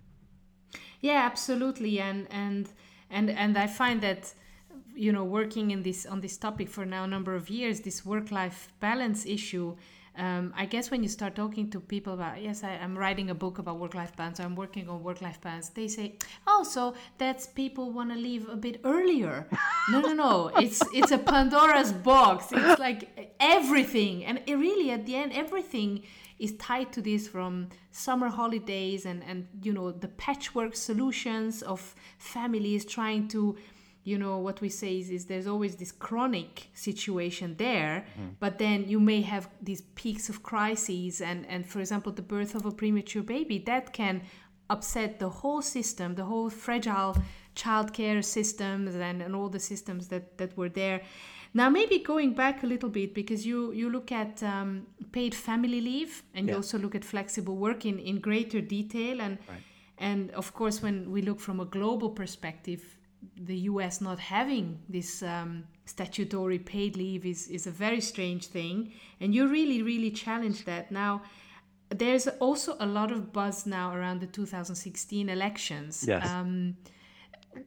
Yeah, 1.01 1.23
absolutely, 1.25 2.01
and 2.01 2.27
and 2.31 2.69
and 3.11 3.31
and 3.31 3.57
I 3.57 3.67
find 3.67 4.01
that 4.03 4.35
you 4.95 5.13
know 5.13 5.25
working 5.25 5.71
in 5.71 5.83
this 5.83 6.07
on 6.07 6.21
this 6.21 6.37
topic 6.37 6.69
for 6.69 6.85
now 6.85 7.05
a 7.05 7.09
number 7.09 7.35
of 7.35 7.49
years, 7.49 7.81
this 7.81 8.05
work 8.05 8.31
life 8.31 8.69
balance 8.81 9.27
issue 9.27 9.77
um, 10.17 10.55
I 10.57 10.67
guess 10.67 10.91
when 10.91 11.03
you 11.03 11.09
start 11.09 11.35
talking 11.35 11.71
to 11.71 11.81
people 11.81 12.15
about, 12.15 12.41
yes, 12.41 12.63
I, 12.63 12.73
am 12.73 12.97
writing 12.97 13.31
a 13.31 13.35
book 13.35 13.59
about 13.59 13.79
work 13.79 13.95
life 13.95 14.15
balance, 14.17 14.39
I'm 14.39 14.55
working 14.55 14.89
on 14.89 15.03
work 15.03 15.21
life 15.21 15.41
balance, 15.41 15.71
they 15.71 15.89
say, 15.89 16.17
oh, 16.47 16.63
so 16.63 16.95
that's 17.19 17.47
people 17.47 17.91
want 17.91 18.11
to 18.11 18.17
leave 18.17 18.49
a 18.49 18.57
bit 18.57 18.81
earlier. 18.85 19.49
no, 19.91 20.01
no, 20.01 20.13
no. 20.13 20.49
It's, 20.57 20.81
it's 20.93 21.11
a 21.11 21.19
Pandora's 21.19 21.93
box. 21.93 22.47
It's 22.53 22.79
like 22.79 23.35
everything. 23.41 24.25
And 24.25 24.41
it 24.47 24.55
really, 24.55 24.93
at 24.93 25.05
the 25.05 25.17
end, 25.17 25.33
everything 25.33 26.05
is 26.39 26.53
tied 26.57 26.93
to 26.93 27.01
this 27.01 27.29
from 27.29 27.69
summer 27.91 28.29
holidays 28.29 29.07
and, 29.07 29.23
and 29.25 29.47
you 29.63 29.73
know 29.73 29.93
the 29.93 30.09
patchwork 30.09 30.75
solutions 30.75 31.63
of 31.63 31.95
families 32.19 32.85
trying 32.85 33.29
to 33.29 33.57
you 34.05 34.19
know 34.19 34.37
what 34.39 34.61
we 34.61 34.69
say 34.69 34.99
is, 34.99 35.11
is 35.11 35.25
there's 35.25 35.47
always 35.47 35.77
this 35.77 35.91
chronic 35.91 36.69
situation 36.75 37.57
there 37.57 38.07
mm. 38.19 38.31
but 38.39 38.59
then 38.59 38.87
you 38.87 39.01
may 39.01 39.23
have 39.23 39.49
these 39.63 39.81
peaks 39.95 40.29
of 40.29 40.43
crises 40.43 41.21
and 41.21 41.47
and 41.47 41.67
for 41.67 41.81
example 41.81 42.13
the 42.13 42.23
birth 42.23 42.55
of 42.55 42.67
a 42.67 42.71
premature 42.71 43.23
baby 43.23 43.59
that 43.59 43.93
can 43.93 44.23
upset 44.71 45.19
the 45.19 45.29
whole 45.29 45.63
system 45.63 46.15
the 46.15 46.25
whole 46.25 46.51
fragile 46.51 47.17
childcare 47.57 48.25
systems 48.25 48.95
and, 48.95 49.23
and 49.23 49.35
all 49.35 49.49
the 49.49 49.61
systems 49.61 50.09
that 50.09 50.39
that 50.39 50.57
were 50.57 50.69
there 50.69 51.01
now 51.55 51.69
maybe 51.71 51.99
going 51.99 52.35
back 52.35 52.63
a 52.63 52.67
little 52.67 52.89
bit 52.89 53.15
because 53.15 53.47
you 53.47 53.73
you 53.73 53.89
look 53.89 54.13
at 54.13 54.43
um, 54.43 54.87
paid 55.13 55.35
family 55.35 55.81
leave 55.81 56.23
and 56.35 56.47
yeah. 56.47 56.53
you 56.53 56.57
also 56.57 56.79
look 56.79 56.95
at 56.95 57.05
flexible 57.05 57.57
work 57.57 57.87
in 57.87 57.99
in 57.99 58.21
greater 58.21 58.61
detail 58.61 59.21
and 59.21 59.39
right. 59.49 59.63
and 59.99 60.31
of 60.33 60.53
course 60.53 60.83
when 60.83 61.11
we 61.11 61.23
look 61.23 61.41
from 61.41 61.61
a 61.61 61.65
global 61.65 62.11
perspective 62.11 62.99
the 63.37 63.57
US 63.71 64.01
not 64.01 64.19
having 64.19 64.79
this 64.89 65.23
um, 65.23 65.65
statutory 65.85 66.59
paid 66.59 66.97
leave 66.97 67.25
is, 67.27 67.49
is 67.49 67.67
a 67.67 67.71
very 67.71 68.01
strange 68.01 68.47
thing. 68.47 68.93
And 69.21 69.35
you 69.35 69.49
really, 69.49 69.83
really 69.83 70.11
challenge 70.11 70.65
that. 70.65 70.91
Now, 70.91 71.23
there's 71.91 72.27
also 72.27 72.77
a 72.81 72.87
lot 72.87 73.13
of 73.13 73.33
buzz 73.33 73.67
now 73.67 73.95
around 73.95 74.21
the 74.21 74.27
2016 74.27 75.29
elections. 75.29 76.05
Yes. 76.07 76.29
Um, 76.29 76.77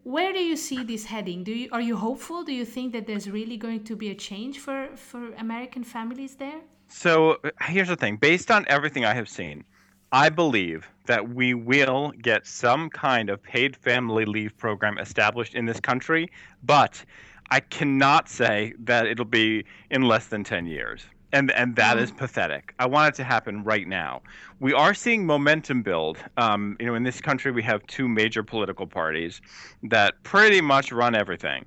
where 0.04 0.34
do 0.34 0.40
you 0.40 0.58
see 0.58 0.84
this 0.84 1.06
heading? 1.06 1.44
Do 1.44 1.54
you 1.54 1.70
are 1.72 1.82
you 1.82 1.96
hopeful? 1.96 2.44
Do 2.44 2.54
you 2.54 2.66
think 2.66 2.92
that 2.94 3.08
there's 3.08 3.30
really 3.30 3.58
going 3.58 3.84
to 3.86 3.96
be 3.96 4.10
a 4.10 4.16
change 4.16 4.60
for 4.60 4.90
for 4.96 5.34
American 5.36 5.84
families 5.84 6.36
there? 6.36 6.60
So 6.90 7.38
here's 7.62 7.88
the 7.88 7.96
thing: 7.96 8.18
based 8.18 8.52
on 8.52 8.66
everything 8.68 9.06
I 9.06 9.14
have 9.14 9.30
seen, 9.30 9.64
I 10.12 10.30
believe 10.30 10.88
that 11.06 11.30
we 11.30 11.54
will 11.54 12.14
get 12.22 12.46
some 12.46 12.90
kind 12.90 13.30
of 13.30 13.42
paid 13.42 13.76
family 13.76 14.26
leave 14.26 14.58
program 14.58 14.98
established 14.98 15.54
in 15.54 15.66
this 15.66 15.80
country, 15.80 16.30
but 16.64 17.04
I 17.50 17.60
cannot 17.60 18.30
say 18.30 18.74
that 18.80 19.06
it'll 19.06 19.26
be 19.26 19.66
in 19.90 20.04
less 20.04 20.28
than 20.28 20.44
10 20.44 20.66
years. 20.66 21.06
And, 21.34 21.52
and 21.52 21.76
that 21.76 21.98
mm. 21.98 22.02
is 22.02 22.12
pathetic. 22.12 22.74
I 22.80 22.86
want 22.86 23.14
it 23.14 23.18
to 23.18 23.24
happen 23.26 23.64
right 23.64 23.86
now. 23.86 24.22
We 24.62 24.74
are 24.74 24.94
seeing 24.94 25.26
momentum 25.26 25.82
build. 25.82 26.18
Um, 26.38 26.78
you 26.80 26.86
know, 26.86 26.96
in 26.96 27.04
this 27.04 27.20
country, 27.20 27.52
we 27.52 27.64
have 27.64 27.86
two 27.88 28.08
major 28.08 28.44
political 28.44 28.88
parties 28.88 29.42
that 29.84 30.24
pretty 30.24 30.62
much 30.62 30.94
run 30.94 31.16
everything 31.16 31.66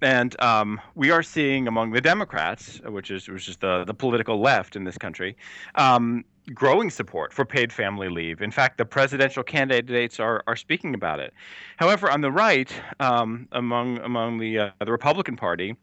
and 0.00 0.40
um, 0.40 0.80
we 0.94 1.10
are 1.10 1.22
seeing 1.22 1.66
among 1.66 1.90
the 1.90 2.00
Democrats, 2.00 2.80
which 2.84 3.10
is 3.10 3.28
which 3.28 3.48
is 3.48 3.56
the 3.56 3.84
the 3.84 3.94
political 3.94 4.40
left 4.40 4.76
in 4.76 4.84
this 4.84 4.98
country, 4.98 5.36
um, 5.74 6.24
growing 6.54 6.90
support 6.90 7.32
for 7.32 7.44
paid 7.44 7.72
family 7.72 8.08
leave. 8.08 8.40
In 8.42 8.50
fact, 8.50 8.78
the 8.78 8.84
presidential 8.84 9.42
candidates 9.42 10.18
are, 10.20 10.42
are 10.46 10.56
speaking 10.56 10.94
about 10.94 11.20
it. 11.20 11.32
However, 11.76 12.10
on 12.10 12.20
the 12.20 12.30
right, 12.30 12.72
um, 13.00 13.48
among 13.52 13.98
among 13.98 14.38
the 14.38 14.58
uh, 14.58 14.70
the 14.84 14.92
Republican 14.92 15.36
Party, 15.36 15.76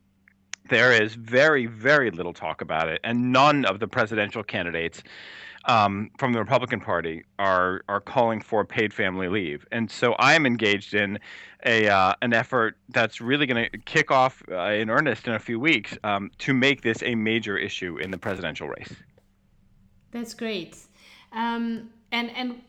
there 0.70 0.92
is 0.92 1.16
very 1.16 1.66
very 1.66 2.12
little 2.12 2.34
talk 2.34 2.62
about 2.62 2.88
it, 2.88 3.00
and 3.04 3.32
none 3.32 3.66
of 3.66 3.80
the 3.80 3.88
presidential 3.88 4.44
candidates. 4.44 5.04
Um, 5.68 6.12
from 6.20 6.32
the 6.34 6.38
Republican 6.38 6.80
Party 6.80 7.24
are 7.40 7.82
are 7.90 8.00
calling 8.00 8.40
for 8.40 8.64
paid 8.64 8.94
family 8.94 9.30
leave, 9.30 9.66
and 9.72 9.90
so 9.90 10.14
I 10.14 10.36
am 10.36 10.46
engaged 10.46 10.94
in 10.94 11.18
a 11.66 11.88
uh, 11.90 12.14
an 12.22 12.34
effort 12.34 12.78
that's 12.90 13.20
really 13.20 13.48
going 13.48 13.68
to 13.72 13.78
kick 13.80 14.12
off 14.12 14.44
uh, 14.52 14.74
in 14.74 14.92
earnest 14.92 15.28
in 15.28 15.34
a 15.34 15.40
few 15.40 15.60
weeks 15.60 15.98
um, 16.04 16.30
to 16.38 16.54
make 16.54 16.84
this 16.84 17.02
a 17.02 17.16
major 17.16 17.58
issue 17.58 17.98
in 17.98 18.12
the 18.12 18.18
presidential 18.20 18.70
race. 18.70 18.94
That's 20.16 20.34
great. 20.34 20.78
Um, 21.34 21.90
and 22.14 22.32
and 22.40 22.62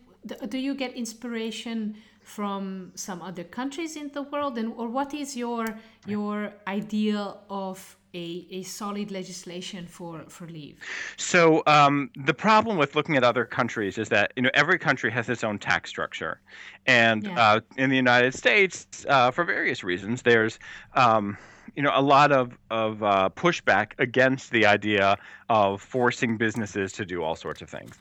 do 0.48 0.58
you 0.58 0.74
get 0.74 0.94
inspiration 0.94 1.94
from 2.20 2.90
some 2.96 3.22
other 3.22 3.44
countries 3.44 3.94
in 3.94 4.10
the 4.12 4.22
world, 4.22 4.58
and 4.58 4.72
or 4.76 4.88
what 4.88 5.14
is 5.14 5.36
your 5.36 5.64
your 6.06 6.52
ideal 6.66 7.40
of 7.48 7.96
a, 8.14 8.48
a 8.50 8.64
solid 8.64 9.12
legislation 9.12 9.86
for, 9.86 10.24
for 10.26 10.48
leave? 10.48 10.80
So 11.18 11.62
um, 11.68 12.10
the 12.16 12.34
problem 12.34 12.78
with 12.78 12.96
looking 12.96 13.16
at 13.16 13.22
other 13.22 13.44
countries 13.44 13.96
is 13.96 14.08
that 14.08 14.32
you 14.34 14.42
know 14.42 14.50
every 14.54 14.78
country 14.80 15.12
has 15.12 15.28
its 15.28 15.44
own 15.44 15.60
tax 15.60 15.88
structure, 15.88 16.40
and 16.86 17.22
yeah. 17.22 17.40
uh, 17.40 17.60
in 17.76 17.90
the 17.90 17.96
United 18.06 18.34
States, 18.34 19.06
uh, 19.08 19.30
for 19.30 19.44
various 19.44 19.84
reasons, 19.84 20.22
there's 20.22 20.58
um, 20.94 21.38
you 21.76 21.82
know 21.82 21.92
a 21.94 22.02
lot 22.02 22.32
of 22.32 22.58
of 22.70 23.02
uh, 23.02 23.28
pushback 23.36 23.92
against 23.98 24.50
the 24.50 24.66
idea 24.66 25.16
of 25.48 25.80
forcing 25.80 26.36
businesses 26.36 26.92
to 26.92 27.04
do 27.04 27.22
all 27.22 27.36
sorts 27.36 27.62
of 27.62 27.68
things, 27.68 27.94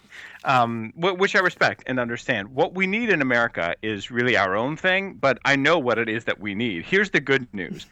um, 0.46 0.94
which 0.96 1.36
I 1.36 1.40
respect 1.40 1.84
and 1.86 2.00
understand. 2.00 2.48
What 2.56 2.74
we 2.74 2.88
need 2.88 3.10
in 3.10 3.22
America 3.22 3.76
is 3.84 4.10
really 4.10 4.36
our 4.38 4.56
own 4.56 4.78
thing, 4.78 5.14
but 5.14 5.38
I 5.46 5.56
know 5.56 5.78
what 5.78 6.00
it 6.00 6.10
is 6.10 6.24
that 6.24 6.40
we 6.40 6.56
need. 6.56 6.86
Here's 6.86 7.12
the 7.12 7.20
good 7.20 7.48
news. 7.54 7.86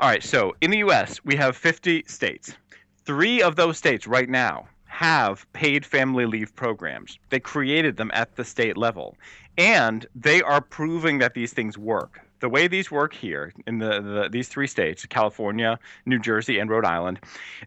All 0.00 0.08
right, 0.08 0.22
so 0.22 0.54
in 0.60 0.70
the 0.70 0.78
U.S. 0.78 1.22
we 1.24 1.36
have 1.36 1.56
50 1.56 2.04
states. 2.06 2.54
Three 3.04 3.42
of 3.42 3.56
those 3.56 3.76
states 3.76 4.06
right 4.06 4.28
now 4.28 4.66
have 4.86 5.52
paid 5.52 5.84
family 5.84 6.24
leave 6.24 6.54
programs. 6.54 7.18
They 7.30 7.40
created 7.40 7.96
them 7.96 8.10
at 8.14 8.36
the 8.36 8.44
state 8.44 8.76
level. 8.76 9.16
And 9.58 10.06
they 10.14 10.40
are 10.42 10.60
proving 10.60 11.18
that 11.18 11.34
these 11.34 11.52
things 11.52 11.76
work 11.76 12.23
the 12.44 12.48
way 12.48 12.68
these 12.68 12.90
work 12.90 13.14
here 13.14 13.52
in 13.66 13.78
the, 13.78 14.00
the, 14.00 14.28
these 14.30 14.48
three 14.48 14.66
states 14.66 15.06
california 15.06 15.78
new 16.04 16.18
jersey 16.18 16.58
and 16.58 16.68
rhode 16.70 16.84
island 16.84 17.18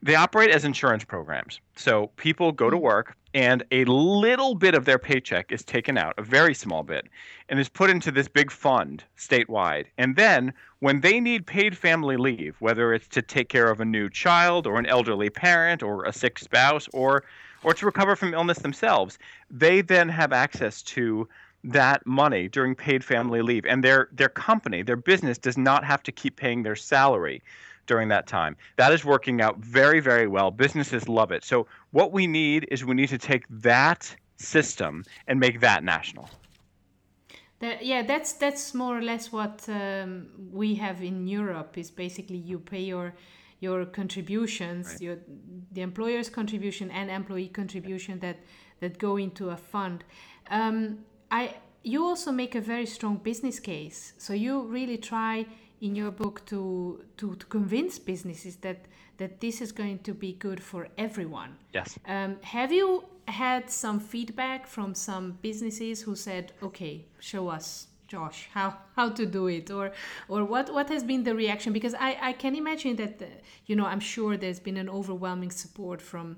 they 0.02 0.16
operate 0.16 0.52
as 0.52 0.66
insurance 0.66 1.04
programs. 1.04 1.60
So 1.76 2.12
people 2.18 2.52
go 2.52 2.70
to 2.70 2.78
mm. 2.78 2.82
work 2.82 3.18
and 3.34 3.64
a 3.72 3.86
little 3.86 4.56
bit 4.56 4.74
of 4.74 4.86
their 4.86 5.00
paycheck 5.00 5.52
is 5.52 5.64
taken 5.64 5.98
out 5.98 6.14
a 6.18 6.22
very 6.22 6.54
small 6.54 6.84
bit 6.84 7.08
and 7.50 7.60
is 7.60 7.70
put 7.70 7.90
into 7.90 8.12
this 8.12 8.28
big 8.28 8.52
fund 8.52 9.04
statewide. 9.18 9.86
And 9.98 10.16
then 10.16 10.54
when 10.80 11.02
they 11.02 11.20
need 11.20 11.46
paid 11.46 11.78
family 11.78 12.18
leave 12.18 12.56
whether 12.60 12.94
it's 12.94 13.08
to 13.10 13.22
take 13.22 13.50
care 13.50 13.70
of 13.70 13.80
a 13.80 13.86
new 13.86 14.10
child 14.10 14.68
or 14.68 14.80
an 14.80 14.86
elderly 14.86 15.30
parent 15.30 15.84
or 15.84 16.06
a 16.06 16.14
sick 16.14 16.40
spouse 16.40 16.88
or 16.94 17.24
or 17.64 17.74
to 17.74 17.86
recover 17.86 18.16
from 18.16 18.36
illness 18.36 18.60
themselves 18.60 19.18
they 19.50 19.82
then 19.82 20.08
have 20.08 20.32
access 20.32 20.84
to 20.84 21.28
that 21.64 22.06
money 22.06 22.48
during 22.48 22.76
paid 22.76 23.04
family 23.04 23.42
leave. 23.42 23.66
And 23.66 23.84
their 23.84 24.10
their 24.12 24.30
company 24.30 24.82
their 24.84 24.96
business 24.96 25.38
does 25.38 25.58
not 25.58 25.84
have 25.84 26.04
to 26.04 26.12
keep 26.12 26.36
paying 26.36 26.64
their 26.64 26.76
salary 26.76 27.42
during 27.86 28.10
that 28.10 28.28
time. 28.28 28.56
That 28.76 28.92
is 28.92 29.06
working 29.06 29.42
out 29.42 29.58
very 29.60 30.00
very 30.00 30.28
well. 30.28 30.52
Businesses 30.52 31.08
love 31.08 31.32
it. 31.32 31.44
So 31.44 31.68
what 31.92 32.12
we 32.12 32.28
need 32.28 32.68
is 32.72 32.86
we 32.86 32.96
need 32.96 33.10
to 33.10 33.18
take 33.18 33.46
that 33.50 34.16
system 34.38 35.04
and 35.28 35.40
make 35.40 35.60
that 35.62 35.84
national. 35.84 36.30
That, 37.60 37.84
yeah 37.84 38.04
that's 38.04 38.34
that's 38.34 38.76
more 38.76 39.00
or 39.00 39.02
less 39.02 39.32
what 39.32 39.66
um, 39.68 40.28
we 40.52 40.76
have 40.76 41.02
in 41.02 41.26
europe 41.26 41.76
is 41.76 41.90
basically 41.90 42.38
you 42.38 42.60
pay 42.60 42.84
your 42.84 43.16
your 43.60 43.84
contributions 43.84 44.86
right. 44.86 45.02
your 45.02 45.18
the 45.72 45.82
employer's 45.82 46.30
contribution 46.30 46.92
and 46.92 47.10
employee 47.10 47.48
contribution 47.48 48.20
that 48.20 48.38
that 48.80 48.98
go 48.98 49.18
into 49.18 49.50
a 49.50 49.58
fund. 49.58 50.04
Um, 50.50 51.00
I 51.32 51.56
you 51.84 52.04
also 52.04 52.32
make 52.32 52.56
a 52.56 52.62
very 52.62 52.86
strong 52.86 53.18
business 53.18 53.60
case. 53.60 54.14
So 54.18 54.34
you 54.34 54.64
really 54.64 54.98
try 54.98 55.46
in 55.82 55.96
your 55.96 56.12
book 56.12 56.46
to 56.48 57.04
to, 57.18 57.36
to 57.36 57.46
convince 57.46 58.00
businesses 58.00 58.58
that 58.58 58.86
that 59.18 59.40
this 59.40 59.62
is 59.62 59.72
going 59.72 60.00
to 60.00 60.14
be 60.14 60.34
good 60.34 60.62
for 60.62 60.88
everyone. 60.98 61.58
Yes. 61.74 61.98
Um, 62.08 62.38
have 62.42 62.72
you 62.72 63.04
had 63.28 63.70
some 63.70 64.00
feedback 64.00 64.68
from 64.68 64.94
some 64.94 65.38
businesses 65.42 66.02
who 66.02 66.16
said, 66.16 66.54
"Okay, 66.62 67.06
show 67.20 67.50
us, 67.50 67.88
Josh, 68.08 68.50
how 68.54 68.78
how 68.96 69.10
to 69.10 69.26
do 69.26 69.48
it," 69.48 69.72
or 69.72 69.92
or 70.28 70.46
what 70.46 70.74
what 70.74 70.90
has 70.90 71.04
been 71.04 71.24
the 71.24 71.36
reaction? 71.36 71.74
Because 71.74 71.94
I 71.94 72.18
I 72.22 72.34
can 72.34 72.56
imagine 72.56 72.96
that 72.98 73.20
the, 73.20 73.26
uh, 73.26 73.30
you 73.66 73.76
know 73.76 73.86
I'm 73.86 74.00
sure 74.00 74.38
there's 74.38 74.60
been 74.60 74.78
an 74.78 74.90
overwhelming 74.90 75.52
support 75.52 76.02
from 76.02 76.38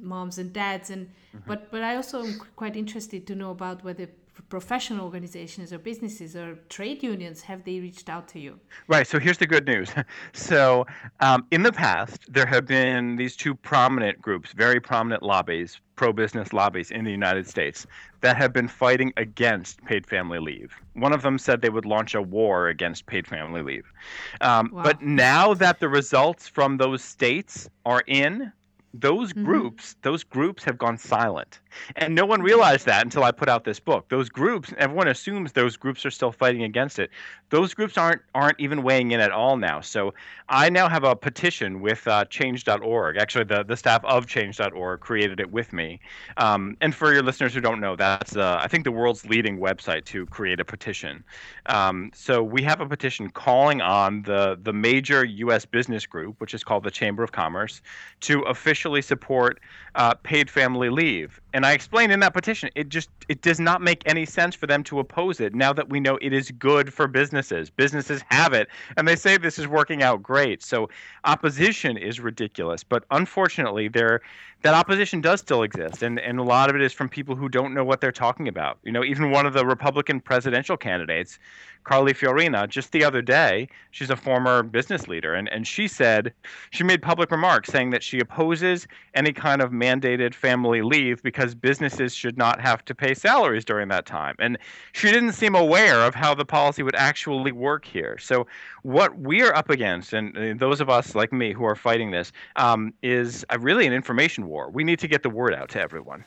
moms 0.00 0.38
and 0.38 0.52
dads 0.52 0.90
and 0.90 1.06
mm-hmm. 1.06 1.38
but 1.46 1.70
but 1.70 1.82
I 1.82 1.96
also 1.96 2.24
am 2.24 2.40
quite 2.56 2.76
interested 2.76 3.26
to 3.26 3.34
know 3.34 3.50
about 3.50 3.82
whether 3.82 4.08
professional 4.48 5.04
organizations 5.04 5.72
or 5.72 5.78
businesses 5.78 6.36
or 6.36 6.56
trade 6.68 7.02
unions 7.02 7.42
have 7.42 7.64
they 7.64 7.80
reached 7.80 8.08
out 8.08 8.28
to 8.28 8.38
you? 8.38 8.58
Right 8.86 9.06
so 9.06 9.18
here's 9.18 9.38
the 9.38 9.46
good 9.46 9.66
news. 9.66 9.90
So 10.32 10.86
um, 11.20 11.46
in 11.50 11.62
the 11.62 11.72
past 11.72 12.32
there 12.32 12.46
have 12.46 12.66
been 12.66 13.16
these 13.16 13.36
two 13.36 13.54
prominent 13.54 14.20
groups 14.20 14.52
very 14.52 14.80
prominent 14.80 15.22
lobbies 15.22 15.80
pro-business 15.96 16.52
lobbies 16.52 16.90
in 16.90 17.04
the 17.04 17.10
united 17.10 17.46
states 17.46 17.86
that 18.20 18.36
have 18.36 18.52
been 18.52 18.68
fighting 18.68 19.12
against 19.16 19.84
paid 19.84 20.06
family 20.06 20.38
leave. 20.38 20.72
One 20.94 21.12
of 21.12 21.22
them 21.22 21.38
said 21.38 21.60
they 21.60 21.70
would 21.70 21.84
launch 21.84 22.14
a 22.14 22.22
war 22.22 22.68
against 22.68 23.06
paid 23.06 23.26
family 23.26 23.62
leave. 23.62 23.92
Um, 24.40 24.70
wow. 24.72 24.82
but 24.82 25.02
now 25.02 25.54
that 25.54 25.80
the 25.80 25.88
results 25.88 26.48
from 26.48 26.76
those 26.76 27.02
states 27.02 27.68
are 27.84 28.02
in 28.06 28.52
those 28.94 29.32
mm-hmm. 29.32 29.44
groups 29.44 29.96
those 30.02 30.24
groups 30.24 30.64
have 30.64 30.78
gone 30.78 30.96
silent. 30.96 31.60
And 31.96 32.14
no 32.14 32.24
one 32.24 32.40
realized 32.40 32.86
that 32.86 33.04
until 33.04 33.22
i 33.22 33.30
put 33.30 33.48
out 33.48 33.64
this 33.64 33.78
book. 33.78 34.08
Those 34.08 34.28
groups 34.30 34.72
everyone 34.78 35.08
assumes 35.08 35.52
those 35.52 35.76
groups 35.76 36.06
are 36.06 36.10
still 36.10 36.32
fighting 36.32 36.62
against 36.62 36.98
it. 36.98 37.10
Those 37.50 37.74
groups 37.74 37.98
aren't 37.98 38.22
aren't 38.34 38.58
even 38.58 38.82
weighing 38.82 39.10
in 39.10 39.20
at 39.20 39.30
all 39.30 39.56
now. 39.56 39.80
So 39.80 40.14
i 40.48 40.70
now 40.70 40.88
have 40.88 41.04
a 41.04 41.14
petition 41.14 41.80
with 41.80 42.06
uh, 42.08 42.24
change.org 42.26 43.18
actually 43.18 43.44
the, 43.44 43.62
the 43.62 43.76
staff 43.76 44.02
of 44.04 44.26
change.org 44.26 45.00
created 45.00 45.38
it 45.38 45.52
with 45.52 45.72
me. 45.72 46.00
Um, 46.38 46.76
and 46.80 46.94
for 46.94 47.12
your 47.12 47.22
listeners 47.22 47.52
who 47.52 47.60
don't 47.60 47.80
know 47.80 47.94
that's 47.94 48.36
uh, 48.36 48.58
i 48.60 48.68
think 48.68 48.84
the 48.84 48.92
world's 48.92 49.26
leading 49.26 49.58
website 49.58 50.04
to 50.06 50.24
create 50.26 50.60
a 50.60 50.64
petition. 50.64 51.22
Um, 51.66 52.10
so 52.14 52.42
we 52.42 52.62
have 52.62 52.80
a 52.80 52.86
petition 52.86 53.28
calling 53.30 53.82
on 53.82 54.22
the 54.22 54.58
the 54.62 54.72
major 54.72 55.26
us 55.26 55.66
business 55.66 56.06
group 56.06 56.40
which 56.40 56.54
is 56.54 56.64
called 56.64 56.84
the 56.84 56.90
chamber 56.90 57.22
of 57.22 57.32
commerce 57.32 57.82
to 58.20 58.40
officially 58.42 58.77
officially 58.78 59.02
support 59.02 59.58
uh, 59.96 60.14
paid 60.22 60.48
family 60.48 60.88
leave. 60.88 61.40
And 61.58 61.66
I 61.66 61.72
explained 61.72 62.12
in 62.12 62.20
that 62.20 62.34
petition, 62.34 62.70
it 62.76 62.88
just 62.88 63.10
it 63.28 63.42
does 63.42 63.58
not 63.58 63.82
make 63.82 64.04
any 64.06 64.24
sense 64.24 64.54
for 64.54 64.68
them 64.68 64.84
to 64.84 65.00
oppose 65.00 65.40
it 65.40 65.56
now 65.56 65.72
that 65.72 65.88
we 65.88 65.98
know 65.98 66.16
it 66.22 66.32
is 66.32 66.52
good 66.52 66.94
for 66.94 67.08
businesses. 67.08 67.68
Businesses 67.68 68.22
have 68.28 68.52
it, 68.52 68.68
and 68.96 69.08
they 69.08 69.16
say 69.16 69.36
this 69.36 69.58
is 69.58 69.66
working 69.66 70.00
out 70.00 70.22
great. 70.22 70.62
So 70.62 70.88
opposition 71.24 71.96
is 71.96 72.20
ridiculous, 72.20 72.84
but 72.84 73.06
unfortunately, 73.10 73.88
there 73.88 74.20
that 74.62 74.74
opposition 74.74 75.20
does 75.20 75.40
still 75.40 75.64
exist, 75.64 76.00
and 76.04 76.20
and 76.20 76.38
a 76.38 76.44
lot 76.44 76.70
of 76.70 76.76
it 76.76 76.80
is 76.82 76.92
from 76.92 77.08
people 77.08 77.34
who 77.34 77.48
don't 77.48 77.74
know 77.74 77.82
what 77.82 78.00
they're 78.00 78.12
talking 78.12 78.46
about. 78.46 78.78
You 78.84 78.92
know, 78.92 79.02
even 79.02 79.32
one 79.32 79.44
of 79.44 79.52
the 79.52 79.66
Republican 79.66 80.20
presidential 80.20 80.76
candidates 80.76 81.40
Carly 81.88 82.12
Fiorina 82.12 82.68
just 82.68 82.92
the 82.92 83.02
other 83.02 83.22
day. 83.22 83.66
She's 83.92 84.10
a 84.10 84.16
former 84.16 84.62
business 84.62 85.08
leader, 85.08 85.34
and, 85.34 85.48
and 85.48 85.66
she 85.66 85.88
said 85.88 86.34
she 86.70 86.84
made 86.84 87.00
public 87.00 87.30
remarks 87.30 87.70
saying 87.70 87.90
that 87.90 88.02
she 88.02 88.20
opposes 88.20 88.86
any 89.14 89.32
kind 89.32 89.62
of 89.62 89.70
mandated 89.70 90.34
family 90.34 90.82
leave 90.82 91.22
because 91.22 91.47
businesses 91.54 92.14
should 92.14 92.36
not 92.36 92.60
have 92.60 92.84
to 92.86 92.94
pay 92.94 93.14
salaries 93.14 93.64
during 93.64 93.88
that 93.88 94.06
time. 94.06 94.34
And 94.38 94.58
she 94.92 95.10
didn't 95.10 95.32
seem 95.32 95.54
aware 95.54 96.02
of 96.02 96.14
how 96.14 96.34
the 96.34 96.44
policy 96.44 96.82
would 96.82 96.94
actually 96.96 97.52
work 97.52 97.84
here. 97.84 98.18
So, 98.18 98.46
what 98.82 99.18
we're 99.18 99.52
up 99.52 99.70
against, 99.70 100.12
and 100.12 100.58
those 100.58 100.80
of 100.80 100.88
us 100.88 101.14
like 101.14 101.32
me 101.32 101.52
who 101.52 101.64
are 101.64 101.76
fighting 101.76 102.10
this, 102.10 102.32
um, 102.56 102.94
is 103.02 103.44
really 103.58 103.86
an 103.86 103.92
information 103.92 104.46
war. 104.48 104.70
We 104.70 104.84
need 104.84 104.98
to 105.00 105.08
get 105.08 105.22
the 105.22 105.30
word 105.30 105.54
out 105.54 105.68
to 105.70 105.80
everyone. 105.80 106.24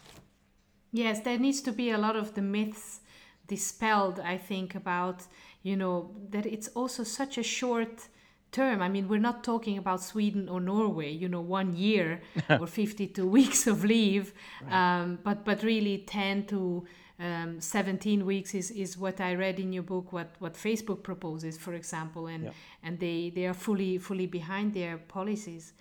Yes, 0.91 1.21
there 1.21 1.39
needs 1.39 1.61
to 1.61 1.71
be 1.71 1.91
a 1.91 1.97
lot 1.97 2.15
of 2.15 2.33
the 2.33 2.41
myths 2.41 2.99
dispelled, 3.47 4.19
I 4.19 4.37
think, 4.37 4.75
about 4.75 5.27
you 5.63 5.75
know 5.75 6.11
that 6.29 6.45
it's 6.45 6.69
also 6.69 7.03
such 7.03 7.37
a 7.37 7.43
short 7.43 8.07
term 8.51 8.81
i 8.81 8.89
mean 8.89 9.07
we're 9.07 9.19
not 9.19 9.43
talking 9.43 9.77
about 9.77 10.01
sweden 10.01 10.49
or 10.49 10.59
norway 10.59 11.09
you 11.09 11.27
know 11.27 11.41
one 11.41 11.75
year 11.75 12.21
or 12.49 12.67
52 12.67 13.25
weeks 13.25 13.67
of 13.67 13.83
leave 13.83 14.33
right. 14.63 15.01
um, 15.01 15.19
but 15.23 15.45
but 15.45 15.63
really 15.63 15.99
10 15.99 16.45
to 16.47 16.85
um, 17.21 17.61
17 17.61 18.25
weeks 18.25 18.55
is, 18.55 18.71
is 18.71 18.97
what 18.97 19.21
I 19.21 19.35
read 19.35 19.59
in 19.59 19.71
your 19.71 19.83
book, 19.83 20.11
what, 20.11 20.35
what 20.39 20.55
Facebook 20.55 21.03
proposes, 21.03 21.55
for 21.55 21.73
example, 21.75 22.25
and, 22.25 22.45
yeah. 22.45 22.49
and 22.81 22.99
they, 22.99 23.31
they 23.33 23.45
are 23.45 23.53
fully 23.53 23.99
fully 23.99 24.25
behind 24.25 24.73
their 24.73 24.97
policies. 24.97 25.73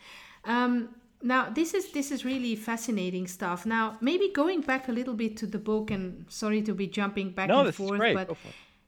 Um, 0.45 0.91
now 1.23 1.51
this 1.51 1.75
is 1.75 1.93
this 1.93 2.11
is 2.11 2.25
really 2.25 2.57
fascinating 2.57 3.27
stuff. 3.27 3.67
Now 3.67 3.99
maybe 4.01 4.31
going 4.33 4.63
back 4.63 4.89
a 4.89 4.93
little 4.93 5.15
bit 5.15 5.37
to 5.39 5.47
the 5.47 5.59
book, 5.59 5.91
and 5.91 6.25
sorry 6.29 6.63
to 6.63 6.75
be 6.75 6.87
jumping 6.87 7.31
back 7.31 7.49
no, 7.49 7.61
and 7.61 7.75
forth, 7.75 8.01
but 8.15 8.37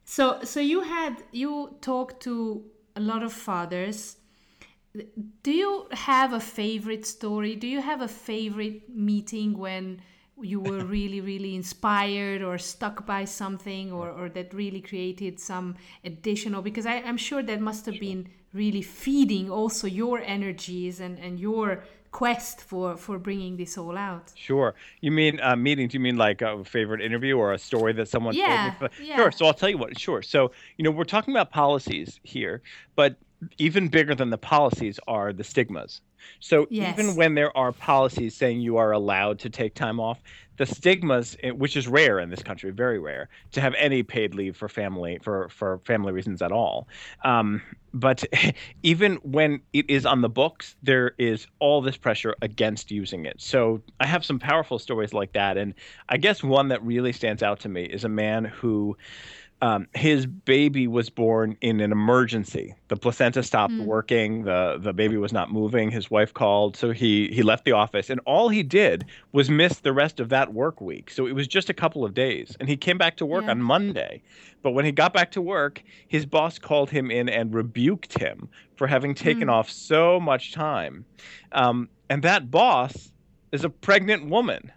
so 0.04 0.38
so 0.42 0.60
you 0.60 0.80
had 0.80 1.22
you 1.32 1.76
talked 1.80 2.22
to 2.22 2.64
a 2.96 3.00
lot 3.00 3.22
of 3.22 3.32
fathers. 3.32 4.16
Do 5.42 5.52
you 5.52 5.86
have 5.92 6.32
a 6.32 6.40
favorite 6.40 7.06
story? 7.06 7.56
Do 7.56 7.66
you 7.66 7.80
have 7.80 8.02
a 8.02 8.08
favorite 8.08 8.94
meeting 8.94 9.56
when 9.58 10.02
you 10.40 10.60
were 10.60 10.84
really 10.96 11.20
really 11.20 11.54
inspired 11.54 12.42
or 12.42 12.58
stuck 12.58 13.06
by 13.06 13.24
something 13.24 13.92
or, 13.92 14.10
or 14.10 14.28
that 14.28 14.52
really 14.52 14.80
created 14.80 15.38
some 15.38 15.76
additional 16.04 16.62
because 16.62 16.86
I, 16.86 16.96
i'm 17.00 17.16
sure 17.16 17.42
that 17.42 17.60
must 17.60 17.86
have 17.86 18.00
been 18.00 18.28
really 18.52 18.82
feeding 18.82 19.50
also 19.50 19.86
your 19.86 20.20
energies 20.20 21.00
and, 21.00 21.18
and 21.18 21.38
your 21.38 21.84
quest 22.12 22.60
for 22.60 22.96
for 22.96 23.18
bringing 23.18 23.56
this 23.56 23.76
all 23.76 23.96
out. 23.96 24.30
Sure. 24.36 24.74
You 25.00 25.10
mean 25.10 25.40
uh, 25.40 25.56
meeting? 25.56 25.88
Do 25.88 25.96
you 25.96 26.00
mean 26.00 26.16
like 26.16 26.42
a 26.42 26.64
favorite 26.64 27.00
interview 27.00 27.36
or 27.36 27.52
a 27.52 27.58
story 27.58 27.92
that 27.94 28.08
someone 28.08 28.34
yeah, 28.34 28.74
told 28.78 28.92
me? 28.92 29.08
Yeah. 29.08 29.16
Sure. 29.16 29.32
So 29.32 29.46
I'll 29.46 29.54
tell 29.54 29.70
you 29.70 29.78
what. 29.78 29.98
Sure. 29.98 30.22
So 30.22 30.52
you 30.76 30.84
know 30.84 30.90
we're 30.90 31.04
talking 31.04 31.34
about 31.34 31.50
policies 31.50 32.20
here, 32.22 32.62
but 32.94 33.16
even 33.58 33.88
bigger 33.88 34.14
than 34.14 34.30
the 34.30 34.38
policies 34.38 35.00
are 35.08 35.32
the 35.32 35.42
stigmas. 35.42 36.00
So 36.38 36.68
yes. 36.70 36.96
even 36.96 37.16
when 37.16 37.34
there 37.34 37.56
are 37.56 37.72
policies 37.72 38.36
saying 38.36 38.60
you 38.60 38.76
are 38.76 38.92
allowed 38.92 39.40
to 39.40 39.50
take 39.50 39.74
time 39.74 39.98
off, 39.98 40.20
the 40.58 40.66
stigmas, 40.66 41.36
eh, 41.42 41.50
which 41.50 41.76
is 41.76 41.88
rare 41.88 42.18
in 42.18 42.30
this 42.30 42.42
country, 42.42 42.70
very 42.70 42.98
rare, 42.98 43.28
to 43.52 43.60
have 43.60 43.74
any 43.78 44.02
paid 44.02 44.34
leave 44.34 44.56
for 44.56 44.68
family 44.68 45.18
for 45.22 45.48
for 45.48 45.78
family 45.84 46.12
reasons 46.12 46.42
at 46.42 46.52
all. 46.52 46.88
Um, 47.24 47.62
but 47.94 48.24
even 48.82 49.16
when 49.16 49.62
it 49.72 49.88
is 49.88 50.06
on 50.06 50.20
the 50.20 50.28
books, 50.28 50.76
there 50.82 51.12
is 51.18 51.46
all 51.58 51.80
this 51.80 51.96
pressure 51.96 52.34
against 52.42 52.90
using 52.90 53.24
it. 53.26 53.40
So 53.40 53.82
I 54.00 54.06
have 54.06 54.24
some 54.24 54.38
powerful 54.38 54.78
stories 54.78 55.12
like 55.12 55.32
that, 55.32 55.56
and 55.56 55.74
I 56.08 56.16
guess 56.16 56.42
one 56.42 56.68
that 56.68 56.82
really 56.84 57.12
stands 57.12 57.42
out 57.42 57.60
to 57.60 57.68
me 57.68 57.84
is 57.84 58.04
a 58.04 58.08
man 58.08 58.44
who 58.44 58.96
um, 59.62 59.86
his 59.94 60.26
baby 60.26 60.88
was 60.88 61.08
born 61.08 61.56
in 61.60 61.80
an 61.80 61.92
emergency. 61.92 62.74
The 62.88 62.96
placenta 62.96 63.44
stopped 63.44 63.72
mm. 63.72 63.84
working. 63.84 64.42
the 64.42 64.78
The 64.80 64.92
baby 64.92 65.16
was 65.16 65.32
not 65.32 65.52
moving. 65.52 65.92
His 65.92 66.10
wife 66.10 66.34
called, 66.34 66.76
so 66.76 66.90
he 66.90 67.28
he 67.28 67.44
left 67.44 67.64
the 67.64 67.70
office, 67.70 68.10
and 68.10 68.20
all 68.26 68.48
he 68.48 68.64
did 68.64 69.06
was 69.30 69.48
miss 69.48 69.78
the 69.78 69.92
rest 69.92 70.18
of 70.18 70.30
that 70.30 70.52
work 70.52 70.80
week. 70.80 71.10
So 71.10 71.26
it 71.28 71.32
was 71.32 71.46
just 71.46 71.70
a 71.70 71.74
couple 71.74 72.04
of 72.04 72.12
days, 72.12 72.56
and 72.58 72.68
he 72.68 72.76
came 72.76 72.98
back 72.98 73.16
to 73.18 73.24
work 73.24 73.44
yeah. 73.44 73.52
on 73.52 73.62
Monday. 73.62 74.20
But 74.62 74.72
when 74.72 74.84
he 74.84 74.90
got 74.90 75.14
back 75.14 75.30
to 75.32 75.40
work, 75.40 75.82
his 76.08 76.26
boss 76.26 76.58
called 76.58 76.90
him 76.90 77.12
in 77.12 77.28
and 77.28 77.54
rebuked 77.54 78.18
him 78.18 78.48
for 78.74 78.88
having 78.88 79.14
taken 79.14 79.46
mm. 79.46 79.52
off 79.52 79.70
so 79.70 80.18
much 80.18 80.52
time. 80.52 81.04
Um, 81.52 81.88
and 82.10 82.24
that 82.24 82.50
boss 82.50 83.12
is 83.52 83.62
a 83.62 83.70
pregnant 83.70 84.28
woman 84.28 84.72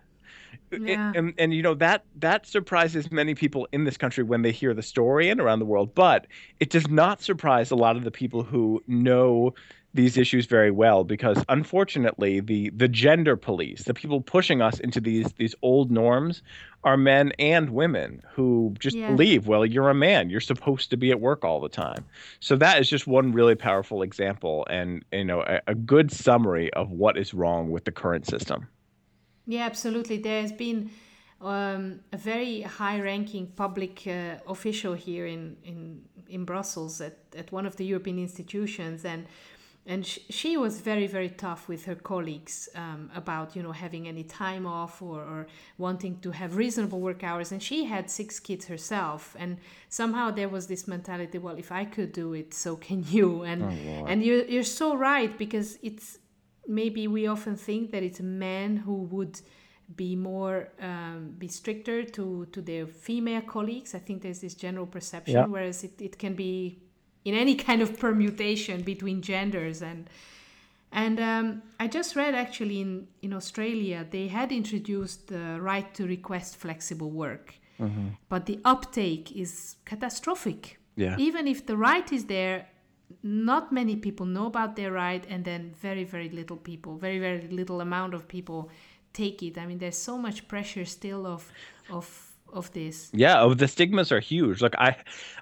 yeah. 0.72 1.12
and, 1.16 1.34
and 1.38 1.54
you 1.54 1.62
know 1.62 1.74
that 1.74 2.04
that 2.16 2.46
surprises 2.46 3.12
many 3.12 3.36
people 3.36 3.68
in 3.72 3.84
this 3.84 3.98
country 3.98 4.24
when 4.24 4.42
they 4.42 4.52
hear 4.52 4.74
the 4.74 4.84
story 4.84 5.30
and 5.30 5.40
around 5.40 5.60
the 5.60 5.66
world 5.66 5.94
but 5.96 6.28
it 6.60 6.70
does 6.70 6.88
not 6.90 7.22
surprise 7.22 7.72
a 7.72 7.76
lot 7.76 7.96
of 7.96 8.04
the 8.04 8.12
people 8.12 8.44
who 8.44 8.84
know 8.88 9.54
these 9.96 10.18
issues 10.18 10.46
very 10.46 10.72
well 10.72 11.06
because 11.06 11.44
unfortunately 11.48 12.42
the 12.42 12.70
the 12.72 12.88
gender 12.88 13.38
police 13.38 13.84
the 13.84 13.94
people 13.94 14.20
pushing 14.20 14.62
us 14.62 14.78
into 14.82 15.00
these 15.00 15.32
these 15.34 15.56
old 15.62 15.90
norms 15.90 16.44
are 16.84 16.98
men 16.98 17.32
and 17.40 17.70
women 17.70 18.22
who 18.30 18.76
just 18.78 18.98
yeah. 18.98 19.10
believe 19.10 19.48
well 19.48 19.66
you're 19.66 19.90
a 19.90 19.96
man 19.96 20.30
you're 20.30 20.42
supposed 20.42 20.90
to 20.90 20.98
be 20.98 21.12
at 21.12 21.22
work 21.22 21.46
all 21.46 21.62
the 21.62 21.70
time 21.70 22.04
so 22.42 22.58
that 22.58 22.78
is 22.78 22.90
just 22.90 23.08
one 23.08 23.32
really 23.32 23.56
powerful 23.56 24.02
example 24.02 24.68
and 24.70 25.06
you 25.14 25.24
know 25.24 25.42
a, 25.44 25.62
a 25.68 25.76
good 25.76 26.12
summary 26.12 26.72
of 26.74 26.92
what 26.92 27.18
is 27.18 27.34
wrong 27.34 27.72
with 27.72 27.86
the 27.86 27.92
current 27.92 28.28
system 28.28 28.68
yeah, 29.48 29.66
absolutely. 29.66 30.18
There's 30.18 30.52
been 30.52 30.92
um, 31.42 32.00
a 32.12 32.18
very 32.18 32.62
high-ranking 32.62 33.48
public 33.56 34.08
uh, 34.08 34.38
official 34.48 34.94
here 34.94 35.26
in, 35.26 35.58
in 35.64 36.02
in 36.28 36.44
Brussels 36.44 37.02
at, 37.02 37.18
at 37.38 37.52
one 37.52 37.66
of 37.66 37.76
the 37.76 37.86
European 37.86 38.18
institutions, 38.18 39.06
and 39.06 39.28
and 39.86 40.06
sh- 40.06 40.20
she 40.30 40.58
was 40.58 40.82
very 40.82 41.06
very 41.06 41.30
tough 41.30 41.68
with 41.68 41.86
her 41.86 41.96
colleagues 41.96 42.68
um, 42.76 43.12
about 43.16 43.56
you 43.56 43.62
know 43.62 43.72
having 43.72 44.08
any 44.08 44.24
time 44.24 44.66
off 44.66 45.02
or, 45.02 45.20
or 45.22 45.48
wanting 45.78 46.20
to 46.22 46.32
have 46.32 46.56
reasonable 46.56 47.00
work 47.00 47.24
hours. 47.24 47.52
And 47.52 47.62
she 47.62 47.86
had 47.86 48.10
six 48.10 48.40
kids 48.40 48.66
herself, 48.66 49.36
and 49.38 49.58
somehow 49.90 50.32
there 50.32 50.50
was 50.50 50.66
this 50.68 50.88
mentality: 50.88 51.38
well, 51.38 51.58
if 51.58 51.72
I 51.72 51.86
could 51.86 52.12
do 52.12 52.34
it, 52.34 52.54
so 52.54 52.76
can 52.76 53.04
you. 53.10 53.44
And 53.44 53.64
oh, 53.64 54.06
and 54.08 54.24
you 54.24 54.46
you're 54.50 54.64
so 54.64 54.96
right 54.96 55.38
because 55.38 55.78
it's 55.84 56.18
maybe 56.68 57.08
we 57.08 57.28
often 57.28 57.56
think 57.56 57.92
that 57.92 58.04
it's 58.04 58.20
men 58.22 58.78
who 58.78 59.04
would 59.04 59.40
be 59.96 60.16
more 60.16 60.70
um, 60.82 61.36
be 61.38 61.48
stricter 61.48 62.04
to 62.04 62.48
to 62.52 62.62
their 62.62 62.88
female 62.88 63.42
colleagues 63.42 63.94
i 63.94 64.00
think 64.00 64.22
there's 64.24 64.40
this 64.40 64.56
general 64.56 64.86
perception 64.86 65.36
yeah. 65.36 65.46
whereas 65.46 65.84
it, 65.84 66.02
it 66.02 66.18
can 66.18 66.34
be 66.34 66.80
in 67.24 67.36
any 67.36 67.56
kind 67.68 67.82
of 67.82 68.00
permutation 68.00 68.82
between 68.82 69.22
genders 69.22 69.82
and 69.82 70.10
and 70.92 71.20
um, 71.20 71.62
i 71.80 71.88
just 71.88 72.16
read 72.16 72.34
actually 72.34 72.82
in 72.82 73.08
in 73.22 73.34
australia 73.34 74.06
they 74.10 74.28
had 74.28 74.52
introduced 74.52 75.28
the 75.28 75.60
right 75.62 75.94
to 75.94 76.08
request 76.08 76.56
flexible 76.56 77.12
work 77.12 77.54
mm-hmm. 77.80 78.08
but 78.28 78.48
the 78.48 78.60
uptake 78.66 79.32
is 79.36 79.76
catastrophic 79.86 80.80
yeah. 80.96 81.16
even 81.20 81.48
if 81.48 81.66
the 81.68 81.78
right 81.78 82.12
is 82.12 82.26
there 82.26 82.68
not 83.24 83.72
many 83.72 83.96
people 83.96 84.26
know 84.26 84.48
about 84.48 84.76
their 84.76 84.92
right 84.92 85.26
and 85.30 85.46
then 85.46 85.74
very 85.80 86.04
very 86.04 86.30
little 86.30 86.58
people 86.58 86.98
very 86.98 87.20
very 87.20 87.48
little 87.48 87.82
amount 87.82 88.14
of 88.14 88.28
people 88.28 88.70
take 89.16 89.42
it. 89.42 89.58
I 89.58 89.66
mean 89.66 89.80
there's 89.80 89.98
so 89.98 90.18
much 90.18 90.48
pressure 90.48 90.86
still 90.86 91.26
of 91.26 91.52
of 91.90 92.06
of 92.54 92.72
this. 92.74 93.10
Yeah 93.14 93.42
oh, 93.42 93.54
the 93.54 93.68
stigmas 93.68 94.12
are 94.12 94.20
huge. 94.20 94.62
Like 94.62 94.76
i 94.78 94.96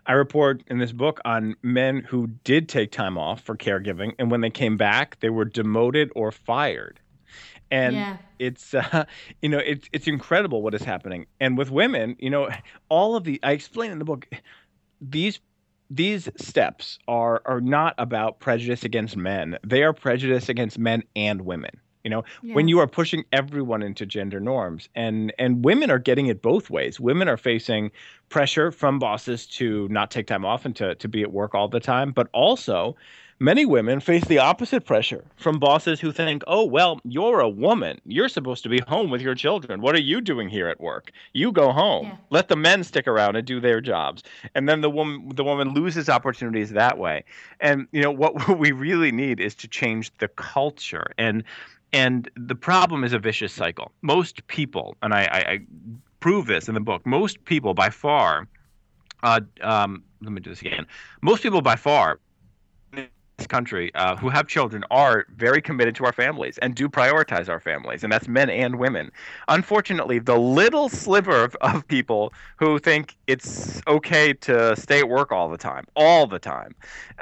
i 0.06 0.14
report 0.14 0.64
in 0.68 0.78
this 0.78 0.94
book 0.94 1.20
on 1.26 1.56
men 1.62 2.02
who 2.10 2.28
did 2.44 2.70
take 2.70 2.92
time 2.92 3.18
off 3.18 3.42
for 3.42 3.58
caregiving 3.58 4.14
and 4.20 4.32
when 4.32 4.42
they 4.42 4.50
came 4.50 4.78
back 4.78 5.20
they 5.20 5.30
were 5.30 5.46
demoted 5.46 6.12
or 6.16 6.32
fired. 6.32 7.00
And 7.72 7.96
yeah. 7.96 8.18
it's 8.38 8.74
uh, 8.74 9.06
you 9.42 9.50
know 9.50 9.60
it's 9.60 9.90
it's 9.92 10.08
incredible 10.08 10.62
what 10.62 10.74
is 10.74 10.84
happening. 10.84 11.26
And 11.40 11.58
with 11.58 11.72
women 11.72 12.16
you 12.20 12.30
know 12.30 12.50
all 12.90 13.16
of 13.16 13.24
the 13.24 13.40
i 13.44 13.52
explain 13.52 13.92
in 13.92 14.00
the 14.00 14.06
book 14.06 14.28
these 15.02 15.40
these 15.96 16.30
steps 16.38 17.00
are 17.08 17.42
are 17.46 17.62
not 17.62 17.96
about 17.98 18.40
prejudice 18.40 18.84
against 18.84 19.16
men. 19.16 19.58
They 19.64 19.84
are 19.84 19.94
prejudice 19.94 20.50
against 20.50 20.78
men 20.80 21.04
and 21.16 21.42
women 21.42 21.80
you 22.04 22.10
know? 22.10 22.24
Yeah. 22.42 22.56
when 22.56 22.68
you 22.68 22.80
are 22.80 22.88
pushing 22.88 23.24
everyone 23.32 23.82
into 23.82 24.06
gender 24.06 24.40
norms 24.40 24.90
and 24.96 25.34
and 25.40 25.64
women 25.64 25.90
are 25.90 26.00
getting 26.00 26.28
it 26.28 26.42
both 26.42 26.70
ways. 26.70 27.00
Women 27.00 27.28
are 27.28 27.38
facing 27.38 27.92
pressure 28.30 28.72
from 28.72 29.00
bosses 29.00 29.48
to 29.48 29.88
not 29.90 30.12
take 30.12 30.28
time 30.28 30.46
off 30.46 30.66
and 30.66 30.76
to, 30.76 30.96
to 30.96 31.08
be 31.08 31.22
at 31.22 31.32
work 31.32 31.56
all 31.56 31.68
the 31.68 31.80
time 31.80 32.12
but 32.12 32.28
also 32.34 32.96
Many 33.40 33.66
women 33.66 34.00
face 34.00 34.24
the 34.26 34.38
opposite 34.38 34.86
pressure 34.86 35.26
from 35.36 35.60
bosses 35.60 36.00
who 36.00 36.12
think, 36.12 36.44
oh, 36.48 36.64
well, 36.64 37.00
you're 37.04 37.40
a 37.40 37.50
woman. 37.50 38.00
You're 38.06 38.30
supposed 38.30 38.64
to 38.64 38.70
be 38.70 38.80
home 38.88 39.10
with 39.10 39.22
your 39.22 39.36
children. 39.36 39.82
What 39.82 39.96
are 39.96 40.02
you 40.02 40.22
doing 40.22 40.50
here 40.50 40.68
at 40.68 40.80
work? 40.80 41.12
You 41.34 41.52
go 41.52 41.72
home. 41.72 42.06
Yeah. 42.08 42.18
Let 42.30 42.48
the 42.48 42.56
men 42.56 42.84
stick 42.84 43.08
around 43.08 43.36
and 43.36 43.46
do 43.46 43.60
their 43.60 43.82
jobs. 43.82 44.24
And 44.56 44.70
then 44.70 44.82
the 44.82 44.90
woman 44.90 45.30
the 45.36 45.44
woman 45.44 45.70
loses 45.74 46.10
opportunities 46.10 46.72
that 46.72 46.98
way. 46.98 47.24
And 47.60 47.88
you 47.92 48.02
know 48.02 48.12
what 48.12 48.58
we 48.58 48.72
really 48.72 49.12
need 49.12 49.40
is 49.40 49.56
to 49.56 49.68
change 49.68 50.12
the 50.20 50.28
culture. 50.28 51.12
And 51.18 51.44
and 51.92 52.30
the 52.36 52.56
problem 52.56 53.04
is 53.04 53.14
a 53.14 53.20
vicious 53.20 53.54
cycle. 53.54 53.92
Most 54.02 54.46
people, 54.48 54.98
and 55.04 55.14
I, 55.14 55.24
I, 55.24 55.52
I 55.52 55.60
prove 56.20 56.48
this 56.48 56.68
in 56.68 56.74
the 56.74 56.80
book, 56.80 57.06
most 57.06 57.46
people 57.46 57.74
by 57.74 57.90
far 57.90 58.48
uh, 59.24 59.40
um, 59.62 60.04
let 60.22 60.32
me 60.32 60.42
do 60.42 60.50
this 60.50 60.62
again. 60.62 60.86
Most 61.22 61.44
people 61.44 61.62
by 61.62 61.76
far 61.76 62.20
this 63.44 63.48
country 63.48 63.92
uh, 63.96 64.16
who 64.16 64.30
have 64.30 64.48
children 64.48 64.84
are 64.90 65.26
very 65.36 65.62
committed 65.62 65.96
to 65.96 66.06
our 66.06 66.14
families 66.14 66.58
and 66.60 66.76
do 66.76 66.88
prioritize 66.88 67.50
our 67.50 67.60
families, 67.60 68.04
and 68.04 68.12
that's 68.12 68.28
men 68.28 68.50
and 68.50 68.80
women. 68.80 69.12
Unfortunately, 69.50 70.20
the 70.20 70.38
little 70.38 70.88
sliver 70.90 71.44
of, 71.44 71.56
of 71.62 71.86
people 71.88 72.34
who 72.58 72.80
think 72.80 73.18
it's 73.28 73.82
okay 73.88 74.34
to 74.34 74.76
stay 74.76 75.00
at 75.00 75.10
work 75.10 75.32
all 75.32 75.50
the 75.50 75.58
time, 75.58 75.86
all 75.96 76.26
the 76.26 76.40
time, 76.40 76.74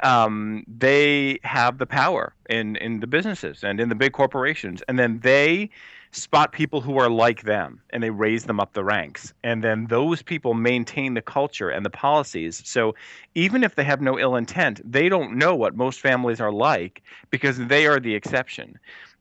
um, 0.02 0.64
they 0.68 1.40
have 1.42 1.78
the 1.78 1.86
power 1.86 2.34
in, 2.48 2.76
in 2.76 3.00
the 3.00 3.06
businesses 3.06 3.64
and 3.64 3.80
in 3.80 3.88
the 3.88 3.94
big 3.94 4.12
corporations, 4.12 4.82
and 4.88 4.98
then 4.98 5.20
they 5.20 5.70
spot 6.12 6.52
people 6.52 6.82
who 6.82 6.98
are 6.98 7.08
like 7.08 7.42
them 7.42 7.80
and 7.90 8.02
they 8.02 8.10
raise 8.10 8.44
them 8.44 8.60
up 8.60 8.74
the 8.74 8.84
ranks. 8.84 9.32
And 9.42 9.64
then 9.64 9.86
those 9.86 10.20
people 10.20 10.52
maintain 10.52 11.14
the 11.14 11.22
culture 11.22 11.70
and 11.70 11.84
the 11.84 11.90
policies. 11.90 12.62
So 12.66 12.94
even 13.34 13.64
if 13.64 13.74
they 13.74 13.84
have 13.84 14.02
no 14.02 14.18
ill 14.18 14.36
intent, 14.36 14.80
they 14.84 15.08
don't 15.08 15.36
know 15.36 15.54
what 15.54 15.74
most 15.74 16.00
families 16.00 16.40
are 16.40 16.52
like 16.52 17.02
because 17.30 17.56
they 17.58 17.86
are 17.86 17.98
the 17.98 18.14
exception. 18.14 18.78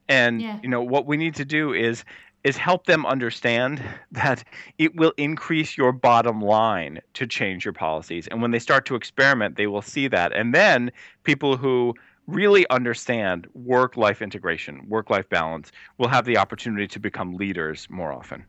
And 0.10 0.42
yeah. 0.42 0.60
you 0.62 0.68
know 0.68 0.84
what 0.84 1.06
we 1.06 1.16
need 1.16 1.36
to 1.36 1.46
do 1.46 1.74
is 1.74 2.04
is 2.44 2.58
help 2.58 2.88
them 2.88 3.06
understand 3.06 3.84
that 4.12 4.44
it 4.78 4.96
will 4.96 5.14
increase 5.16 5.78
your 5.78 5.92
bottom 5.92 6.42
line 6.42 7.00
to 7.14 7.26
change 7.26 7.64
your 7.64 7.74
policies. 7.74 8.28
And 8.28 8.42
when 8.42 8.52
they 8.52 8.60
start 8.60 8.86
to 8.88 8.96
experiment, 8.96 9.56
they 9.56 9.68
will 9.68 9.82
see 9.82 10.08
that. 10.10 10.34
And 10.34 10.54
then 10.54 10.92
people 11.24 11.56
who 11.56 11.94
really 12.28 12.68
understand 12.70 13.48
work 13.54 13.98
life 13.98 14.22
integration, 14.22 14.88
work 14.88 15.10
life 15.10 15.28
balance, 15.30 15.72
will 15.98 16.08
have 16.08 16.26
the 16.26 16.38
opportunity 16.38 16.88
to 16.88 17.00
become 17.00 17.36
leaders 17.36 17.88
more 17.90 18.12
often. 18.12 18.46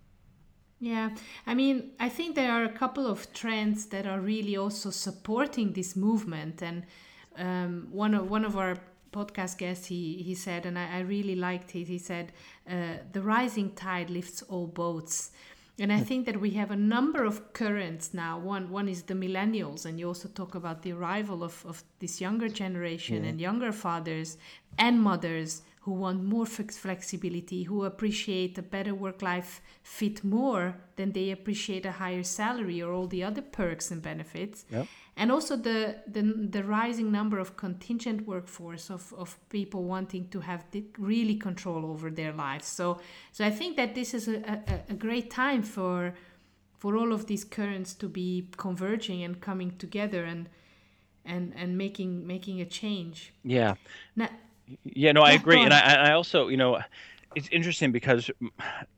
Yeah, 0.80 1.10
I 1.46 1.54
mean, 1.54 1.92
I 2.00 2.08
think 2.08 2.34
there 2.34 2.50
are 2.50 2.64
a 2.64 2.72
couple 2.72 3.06
of 3.06 3.32
trends 3.32 3.86
that 3.86 4.04
are 4.04 4.20
really 4.20 4.56
also 4.56 4.90
supporting 4.90 5.72
this 5.72 5.94
movement. 5.94 6.60
And 6.60 6.84
um, 7.36 7.86
one 7.92 8.14
of 8.14 8.28
one 8.28 8.44
of 8.44 8.56
our 8.56 8.76
podcast 9.12 9.58
guests, 9.58 9.86
he 9.86 10.22
he 10.22 10.34
said, 10.34 10.66
and 10.66 10.76
I, 10.76 10.98
I 10.98 11.00
really 11.00 11.36
liked 11.36 11.76
it. 11.76 11.86
He 11.86 11.98
said, 11.98 12.32
uh, 12.68 12.94
"The 13.12 13.22
rising 13.22 13.70
tide 13.74 14.10
lifts 14.10 14.42
all 14.42 14.66
boats." 14.66 15.30
And 15.82 15.92
I 15.92 15.98
think 15.98 16.26
that 16.26 16.40
we 16.40 16.50
have 16.50 16.70
a 16.70 16.76
number 16.76 17.24
of 17.24 17.52
currents 17.54 18.14
now. 18.14 18.38
One 18.38 18.70
one 18.70 18.88
is 18.88 19.02
the 19.02 19.14
millennials, 19.14 19.84
and 19.84 19.98
you 19.98 20.06
also 20.06 20.28
talk 20.28 20.54
about 20.54 20.82
the 20.82 20.92
arrival 20.92 21.42
of, 21.42 21.54
of 21.66 21.82
this 21.98 22.20
younger 22.20 22.48
generation 22.48 23.24
yeah. 23.24 23.30
and 23.30 23.40
younger 23.40 23.72
fathers 23.72 24.38
and 24.78 25.02
mothers 25.02 25.62
who 25.82 25.90
want 25.90 26.22
more 26.22 26.46
flexibility, 26.46 27.64
who 27.64 27.84
appreciate 27.84 28.56
a 28.56 28.62
better 28.62 28.94
work 28.94 29.20
life 29.20 29.60
fit 29.82 30.22
more 30.22 30.76
than 30.94 31.10
they 31.10 31.32
appreciate 31.32 31.84
a 31.84 31.90
higher 31.90 32.22
salary 32.22 32.80
or 32.80 32.92
all 32.92 33.08
the 33.08 33.24
other 33.24 33.42
perks 33.42 33.90
and 33.90 34.00
benefits. 34.00 34.64
Yep. 34.70 34.86
And 35.16 35.32
also 35.32 35.56
the, 35.56 35.96
the, 36.06 36.22
the 36.22 36.62
rising 36.62 37.10
number 37.10 37.40
of 37.40 37.56
contingent 37.56 38.28
workforce 38.28 38.90
of, 38.90 39.12
of 39.18 39.36
people 39.48 39.82
wanting 39.82 40.28
to 40.28 40.40
have 40.40 40.64
really 40.98 41.34
control 41.34 41.84
over 41.84 42.10
their 42.10 42.32
lives. 42.32 42.68
So, 42.68 43.00
so 43.32 43.44
I 43.44 43.50
think 43.50 43.76
that 43.76 43.96
this 43.96 44.14
is 44.14 44.28
a, 44.28 44.62
a, 44.68 44.92
a 44.92 44.94
great 44.94 45.32
time 45.32 45.64
for, 45.64 46.14
for 46.78 46.96
all 46.96 47.12
of 47.12 47.26
these 47.26 47.42
currents 47.42 47.92
to 47.94 48.08
be 48.08 48.48
converging 48.56 49.24
and 49.24 49.40
coming 49.40 49.76
together 49.78 50.22
and, 50.22 50.48
and, 51.24 51.52
and 51.56 51.76
making, 51.76 52.24
making 52.24 52.60
a 52.60 52.66
change. 52.66 53.34
Yeah. 53.42 53.74
Now, 54.14 54.28
yeah, 54.84 55.12
no, 55.12 55.22
I 55.22 55.32
agree, 55.32 55.62
and 55.62 55.72
I, 55.72 56.08
I 56.08 56.12
also, 56.12 56.48
you 56.48 56.56
know, 56.56 56.80
it's 57.34 57.48
interesting 57.50 57.92
because 57.92 58.30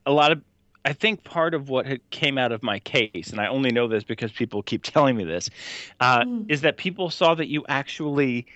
a 0.07 0.13
lot 0.13 0.33
of 0.33 0.43
I 0.85 0.93
think 0.93 1.25
part 1.25 1.55
of 1.55 1.71
what 1.71 1.87
came 2.11 2.37
out 2.37 2.53
of 2.53 2.63
my 2.63 2.79
case, 2.79 3.31
and 3.31 3.41
I 3.41 3.47
only 3.47 3.71
know 3.71 3.89
this 3.89 4.05
because 4.05 4.33
people 4.33 4.63
keep 4.63 4.83
telling 4.85 5.17
me 5.17 5.25
this, 5.25 5.51
uh, 6.01 6.21
mm. 6.21 6.45
is 6.49 6.61
that 6.61 6.77
people 6.77 7.11
saw 7.11 7.35
that 7.35 7.49
you 7.49 7.65
actually 7.69 8.47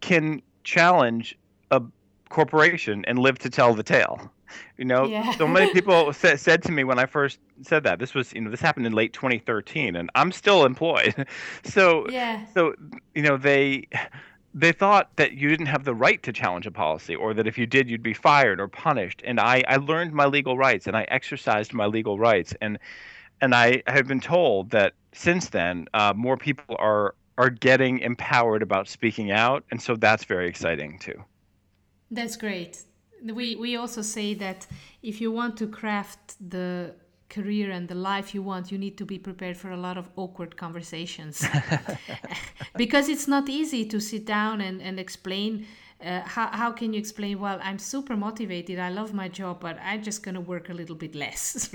can 0.00 0.42
challenge 0.64 1.36
a 1.70 1.82
corporation 2.28 3.04
and 3.06 3.18
live 3.18 3.38
to 3.40 3.50
tell 3.50 3.74
the 3.74 3.82
tale. 3.82 4.30
You 4.76 4.84
know, 4.84 5.06
yeah. 5.06 5.32
so 5.32 5.48
many 5.48 5.72
people 5.72 6.12
sa- 6.12 6.36
said 6.36 6.62
to 6.64 6.72
me 6.72 6.84
when 6.84 6.98
I 6.98 7.06
first 7.06 7.38
said 7.62 7.84
that 7.84 7.98
this 7.98 8.14
was, 8.14 8.32
you 8.34 8.42
know, 8.42 8.50
this 8.50 8.60
happened 8.60 8.86
in 8.86 8.92
late 8.92 9.12
2013, 9.12 9.96
and 9.96 10.10
I'm 10.14 10.30
still 10.30 10.64
employed. 10.64 11.26
so, 11.64 12.06
yeah. 12.10 12.44
so 12.52 12.74
you 13.14 13.22
know, 13.22 13.36
they 13.36 13.88
they 14.54 14.72
thought 14.72 15.16
that 15.16 15.32
you 15.32 15.48
didn't 15.48 15.66
have 15.66 15.84
the 15.84 15.94
right 15.94 16.22
to 16.22 16.32
challenge 16.32 16.66
a 16.66 16.70
policy 16.70 17.14
or 17.14 17.32
that 17.34 17.46
if 17.46 17.56
you 17.56 17.66
did 17.66 17.88
you'd 17.88 18.02
be 18.02 18.14
fired 18.14 18.60
or 18.60 18.68
punished. 18.68 19.22
And 19.24 19.40
i, 19.40 19.62
I 19.68 19.76
learned 19.76 20.12
my 20.12 20.26
legal 20.26 20.56
rights 20.56 20.86
and 20.86 20.96
i 20.96 21.04
exercised 21.08 21.72
my 21.72 21.86
legal 21.86 22.18
rights. 22.18 22.54
And 22.60 22.78
and 23.40 23.54
i 23.54 23.82
have 23.86 24.06
been 24.06 24.20
told 24.20 24.70
that 24.70 24.94
since 25.12 25.48
then 25.50 25.86
uh, 25.94 26.12
more 26.16 26.36
people 26.36 26.76
are 26.78 27.14
are 27.38 27.50
getting 27.50 27.98
empowered 28.00 28.62
about 28.62 28.88
speaking 28.88 29.30
out. 29.30 29.64
And 29.70 29.80
so 29.80 29.96
that's 29.96 30.24
very 30.24 30.48
exciting 30.48 30.98
too. 30.98 31.24
That's 32.10 32.36
great. 32.36 32.82
We 33.24 33.56
we 33.56 33.76
also 33.76 34.02
say 34.02 34.34
that 34.34 34.66
if 35.02 35.20
you 35.20 35.30
want 35.32 35.56
to 35.58 35.66
craft 35.66 36.36
the 36.50 36.94
career 37.32 37.70
and 37.70 37.88
the 37.88 37.94
life 37.94 38.34
you 38.34 38.42
want, 38.42 38.70
you 38.70 38.78
need 38.78 38.96
to 38.98 39.06
be 39.06 39.18
prepared 39.18 39.56
for 39.56 39.70
a 39.70 39.76
lot 39.76 39.96
of 39.96 40.08
awkward 40.16 40.56
conversations. 40.56 41.44
because 42.76 43.08
it's 43.08 43.26
not 43.26 43.48
easy 43.48 43.84
to 43.86 43.98
sit 44.00 44.24
down 44.26 44.60
and, 44.60 44.80
and 44.82 45.00
explain. 45.00 45.66
Uh, 46.04 46.20
how, 46.22 46.48
how 46.48 46.72
can 46.72 46.92
you 46.92 46.98
explain 46.98 47.38
well 47.38 47.60
i'm 47.62 47.78
super 47.78 48.16
motivated 48.16 48.76
i 48.76 48.88
love 48.88 49.14
my 49.14 49.28
job 49.28 49.60
but 49.60 49.78
i'm 49.84 50.02
just 50.02 50.24
going 50.24 50.34
to 50.34 50.40
work 50.40 50.68
a 50.68 50.74
little 50.74 50.96
bit 50.96 51.14
less 51.14 51.70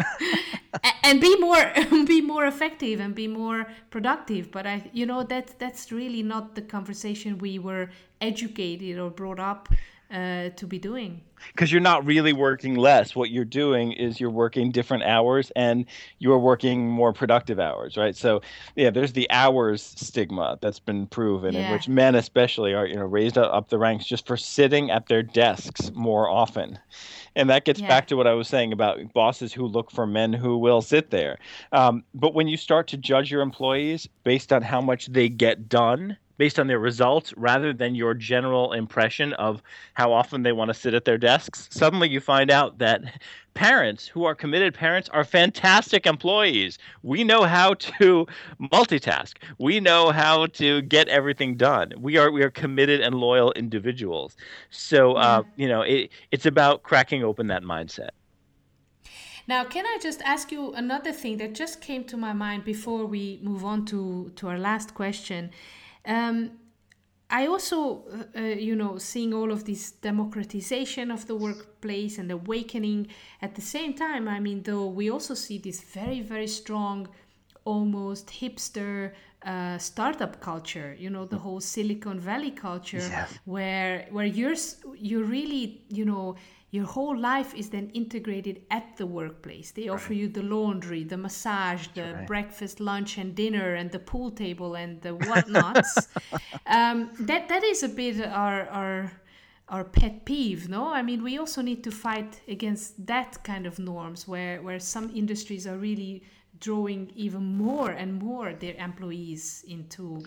and 1.04 1.22
be 1.22 1.34
more 1.38 1.64
be 2.06 2.20
more 2.20 2.46
effective 2.46 3.00
and 3.00 3.16
be 3.16 3.26
more 3.26 3.66
productive 3.90 4.52
but 4.52 4.68
i 4.68 4.84
you 4.92 5.06
know 5.06 5.24
that 5.24 5.58
that's 5.60 5.94
really 5.94 6.22
not 6.24 6.56
the 6.56 6.62
conversation 6.62 7.38
we 7.38 7.58
were 7.58 7.90
educated 8.20 9.00
or 9.00 9.10
brought 9.10 9.40
up 9.40 9.70
uh, 10.12 10.50
to 10.50 10.68
be 10.68 10.80
doing. 10.80 11.22
Because 11.54 11.72
you're 11.72 11.82
not 11.82 12.06
really 12.06 12.34
working 12.34 12.76
less. 12.76 13.16
What 13.16 13.30
you're 13.30 13.46
doing 13.46 13.92
is 13.92 14.20
you're 14.20 14.32
working 14.32 14.72
different 14.72 15.04
hours 15.04 15.52
and 15.56 15.86
you're 16.18 16.40
working 16.40 16.90
more 16.90 17.14
productive 17.14 17.60
hours, 17.60 17.96
right? 17.96 18.16
So, 18.16 18.42
yeah, 18.76 18.90
there's 18.90 19.14
the 19.14 19.30
hours 19.30 19.82
stigma 19.84 20.58
that's 20.62 20.80
been 20.80 21.06
proven, 21.08 21.54
yeah. 21.54 21.68
in 21.68 21.74
which 21.74 21.88
men 21.88 22.16
especially 22.16 22.74
are, 22.74 22.88
you 22.88 22.96
know, 22.96 23.06
raised 23.06 23.38
up 23.38 23.70
the 23.70 23.78
ranks 23.78 24.06
just 24.06 24.26
for 24.26 24.36
sitting 24.36 24.90
at 24.90 25.08
their 25.08 25.22
desks 25.22 25.92
more 25.94 26.28
often. 26.28 26.80
And 27.36 27.50
that 27.52 27.66
gets 27.66 27.80
yeah. 27.80 27.88
back 27.88 28.08
to 28.08 28.16
what 28.16 28.26
I 28.26 28.34
was 28.34 28.48
saying 28.48 28.74
about 28.74 29.14
bosses 29.14 29.54
who 29.54 29.68
look 29.68 29.92
for 29.92 30.08
men 30.08 30.34
who 30.34 30.58
will 30.58 30.82
sit 30.82 31.12
there. 31.12 31.38
Um, 31.72 32.04
but 32.16 32.34
when 32.34 32.48
you 32.48 32.58
start 32.58 32.88
to 32.88 32.98
judge 32.98 33.30
your 33.30 33.42
employees 33.42 34.10
based 34.24 34.52
on 34.52 34.64
how 34.64 34.82
much 34.82 35.06
they 35.08 35.30
get 35.30 35.70
done, 35.70 36.18
based 36.38 36.60
on 36.60 36.68
their 36.68 36.80
results 36.80 37.34
rather 37.38 37.74
than 37.74 37.96
your 37.96 38.14
general 38.14 38.74
impression 38.74 39.34
of 39.34 39.62
how 39.94 40.12
often 40.12 40.44
they 40.44 40.52
want 40.52 40.70
to 40.70 40.74
sit 40.74 40.94
at 40.94 41.06
their 41.06 41.18
desks, 41.18 41.68
suddenly 41.72 42.10
you 42.10 42.20
find 42.20 42.52
out 42.52 42.78
that 42.78 43.02
parents 43.54 44.08
who 44.08 44.24
are 44.24 44.36
committed 44.36 44.74
parents 44.74 45.10
are 45.10 45.24
fantastic 45.24 46.06
employees. 46.06 46.78
We 47.02 47.24
know 47.24 47.44
how 47.44 47.74
to 47.74 48.28
multitask. 48.62 49.38
We 49.58 49.80
know 49.80 50.12
how 50.12 50.46
to 50.48 50.82
get 50.84 51.08
everything 51.08 51.56
done. 51.56 51.94
We 51.98 52.18
are 52.18 52.32
we 52.32 52.44
are 52.44 52.52
committed 52.52 53.02
and 53.02 53.16
loyal 53.16 53.52
individuals. 53.54 54.38
So 54.70 55.14
uh, 55.14 55.44
you 55.56 55.68
know 55.68 55.82
it, 55.82 56.12
it's 56.32 56.46
about 56.46 56.84
cracking 56.84 57.24
open 57.24 57.48
that 57.48 57.64
mindset. 57.64 58.10
Now, 59.48 59.64
can 59.64 59.86
I 59.86 59.98
just 60.02 60.22
ask 60.24 60.52
you 60.52 60.74
another 60.74 61.14
thing 61.14 61.38
that 61.38 61.56
just 61.56 61.80
came 61.80 62.04
to 62.06 62.18
my 62.18 62.34
mind 62.34 62.66
before 62.66 63.06
we 63.06 63.40
move 63.42 63.64
on 63.64 63.86
to, 63.86 64.34
to 64.36 64.50
our 64.50 64.60
last 64.60 64.94
question? 64.94 65.52
Um, 66.08 66.52
I 67.30 67.48
also, 67.48 68.06
uh, 68.36 68.40
uh, 68.40 68.42
you 68.42 68.76
know, 68.76 68.98
seeing 68.98 69.34
all 69.34 69.52
of 69.52 69.66
this 69.66 69.92
democratization 69.92 71.12
of 71.12 71.28
the 71.28 71.36
workplace 71.36 72.18
and 72.20 72.32
awakening 72.32 73.08
at 73.42 73.54
the 73.56 73.62
same 73.62 73.94
time. 73.94 74.28
I 74.30 74.40
mean, 74.40 74.64
though 74.64 74.88
we 74.88 75.12
also 75.12 75.34
see 75.34 75.58
this 75.58 75.82
very, 75.82 76.22
very 76.22 76.48
strong, 76.48 77.08
almost 77.66 78.28
hipster 78.28 79.12
uh, 79.46 79.78
startup 79.78 80.40
culture. 80.40 80.96
You 80.98 81.10
know, 81.10 81.26
the 81.26 81.38
whole 81.38 81.60
Silicon 81.60 82.20
Valley 82.20 82.52
culture, 82.52 82.98
Yes. 83.10 83.38
where 83.46 84.08
where 84.12 84.26
you're 84.26 84.56
you're 84.96 85.26
really, 85.26 85.82
you 85.90 86.06
know, 86.06 86.36
your 86.72 86.86
whole 86.86 87.18
life 87.18 87.56
is 87.56 87.70
then 87.70 87.90
integrated 87.94 88.62
at 88.70 88.98
the 88.98 89.06
workplace. 89.06 89.72
They 89.72 89.88
offer 89.88 90.14
you 90.14 90.28
the 90.28 90.44
laundry, 90.44 91.06
the 91.06 91.16
massage, 91.16 91.88
the 91.96 92.14
right. 92.14 92.28
breakfast, 92.28 92.82
lunch, 92.82 93.18
and 93.18 93.34
dinner, 93.34 93.76
and 93.76 93.90
the 93.90 94.00
pool 94.00 94.32
table 94.32 94.76
and 94.76 95.02
the 95.02 95.16
whatnots. 95.16 96.10
um, 96.66 97.10
that 97.22 97.48
that 97.48 97.64
is 97.64 97.84
a 97.84 97.88
bit 97.88 98.26
our 98.26 98.68
our 98.68 99.12
our 99.70 99.86
pet 99.86 100.26
peeve, 100.26 100.68
no? 100.68 100.94
I 100.94 101.02
mean, 101.04 101.24
we 101.24 101.38
also 101.38 101.62
need 101.62 101.84
to 101.86 101.92
fight 101.92 102.42
against 102.50 103.06
that 103.06 103.44
kind 103.46 103.66
of 103.66 103.80
norms, 103.80 104.28
where 104.28 104.62
where 104.62 104.80
some 104.80 105.10
industries 105.16 105.66
are 105.66 105.78
really 105.78 106.24
drawing 106.60 107.12
even 107.16 107.58
more 107.58 107.92
and 107.92 108.22
more 108.22 108.54
their 108.54 108.76
employees 108.76 109.64
into 109.68 110.24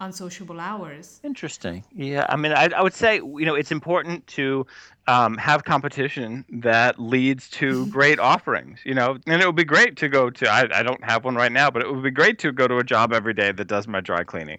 unsociable 0.00 0.60
hours. 0.60 1.20
Interesting. 1.22 1.84
Yeah, 1.94 2.26
I 2.28 2.36
mean, 2.36 2.52
I, 2.52 2.68
I 2.76 2.82
would 2.82 2.94
say 2.94 3.16
you 3.16 3.44
know 3.44 3.54
it's 3.54 3.72
important 3.72 4.26
to 4.28 4.66
um, 5.06 5.36
have 5.38 5.64
competition 5.64 6.44
that 6.50 6.98
leads 6.98 7.48
to 7.50 7.86
great 7.90 8.18
offerings. 8.18 8.80
You 8.84 8.94
know, 8.94 9.18
and 9.26 9.42
it 9.42 9.46
would 9.46 9.56
be 9.56 9.64
great 9.64 9.96
to 9.98 10.08
go 10.08 10.30
to. 10.30 10.48
I, 10.48 10.68
I 10.72 10.82
don't 10.82 11.02
have 11.04 11.24
one 11.24 11.34
right 11.34 11.52
now, 11.52 11.70
but 11.70 11.82
it 11.82 11.92
would 11.92 12.02
be 12.02 12.10
great 12.10 12.38
to 12.40 12.52
go 12.52 12.68
to 12.68 12.78
a 12.78 12.84
job 12.84 13.12
every 13.12 13.34
day 13.34 13.52
that 13.52 13.66
does 13.66 13.88
my 13.88 14.00
dry 14.00 14.24
cleaning. 14.24 14.58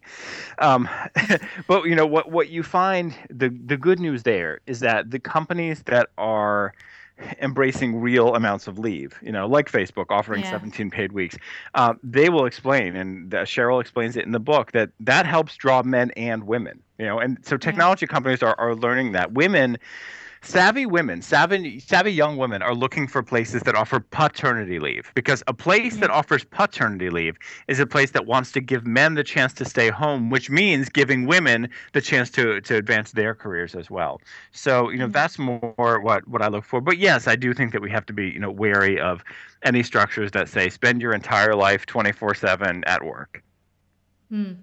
Um, 0.60 0.89
but 1.67 1.84
you 1.84 1.95
know 1.95 2.08
what? 2.08 2.32
What 2.32 2.50
you 2.50 2.63
find 2.63 3.13
the 3.30 3.50
the 3.50 3.78
good 3.78 4.00
news 4.00 4.23
there 4.23 4.60
is 4.65 4.80
that 4.80 5.12
the 5.12 5.19
companies 5.19 5.84
that 5.84 6.10
are 6.17 6.73
embracing 7.42 8.00
real 8.00 8.36
amounts 8.36 8.68
of 8.68 8.78
leave, 8.80 9.18
you 9.22 9.32
know, 9.32 9.48
like 9.48 9.72
Facebook 9.72 10.06
offering 10.10 10.44
Yeah. 10.44 10.52
17 10.52 10.90
paid 10.92 11.12
weeks, 11.12 11.38
uh, 11.74 11.94
they 12.04 12.30
will 12.30 12.46
explain, 12.46 12.96
and 12.96 13.34
uh, 13.34 13.44
Sheryl 13.44 13.82
explains 13.82 14.16
it 14.18 14.26
in 14.26 14.32
the 14.32 14.40
book, 14.40 14.72
that 14.74 14.90
that 15.00 15.26
helps 15.26 15.56
draw 15.56 15.82
men 15.84 16.12
and 16.12 16.46
women, 16.46 16.82
you 16.98 17.06
know, 17.06 17.20
and 17.20 17.38
so 17.46 17.58
technology 17.58 18.06
companies 18.08 18.44
are, 18.44 18.56
are 18.60 18.76
learning 18.76 19.14
that 19.14 19.32
women. 19.34 19.78
Savvy 20.48 20.86
women, 20.86 21.22
savvy, 21.22 21.78
savvy 21.82 22.14
young 22.14 22.38
women 22.38 22.62
are 22.62 22.74
looking 22.74 23.06
for 23.06 23.22
places 23.22 23.64
that 23.64 23.76
offer 23.76 24.00
paternity 24.00 24.80
leave 24.80 25.12
because 25.14 25.44
a 25.48 25.54
place 25.54 25.98
that 25.98 26.10
mm-hmm. 26.10 26.18
offers 26.20 26.46
paternity 26.46 27.10
leave 27.10 27.38
is 27.68 27.82
a 27.82 27.86
place 27.86 28.12
that 28.12 28.26
wants 28.26 28.54
to 28.54 28.62
give 28.62 28.88
men 28.88 29.16
the 29.16 29.26
chance 29.26 29.52
to 29.56 29.66
stay 29.66 29.90
home, 29.90 30.30
which 30.30 30.50
means 30.50 30.88
giving 30.88 31.26
women 31.26 31.70
the 31.92 32.00
chance 32.00 32.30
to 32.30 32.62
to 32.62 32.78
advance 32.78 33.12
their 33.12 33.36
careers 33.36 33.76
as 33.76 33.92
well. 33.92 34.22
So, 34.52 34.90
you 34.90 34.98
know, 34.98 35.06
mm-hmm. 35.06 35.12
that's 35.12 35.38
more 35.38 36.00
what 36.00 36.26
what 36.30 36.42
I 36.42 36.48
look 36.48 36.64
for. 36.64 36.80
But 36.80 36.98
yes, 36.98 37.28
I 37.28 37.36
do 37.36 37.54
think 37.54 37.74
that 37.74 37.82
we 37.82 37.92
have 37.92 38.06
to 38.06 38.14
be, 38.14 38.30
you 38.30 38.40
know, 38.40 38.52
wary 38.52 39.02
of 39.02 39.26
any 39.64 39.84
structures 39.84 40.32
that 40.32 40.48
say 40.48 40.70
spend 40.70 41.02
your 41.02 41.12
entire 41.14 41.56
life 41.56 41.86
24/7 41.88 42.84
at 42.88 43.04
work. 43.04 43.44
Hmm. 44.30 44.54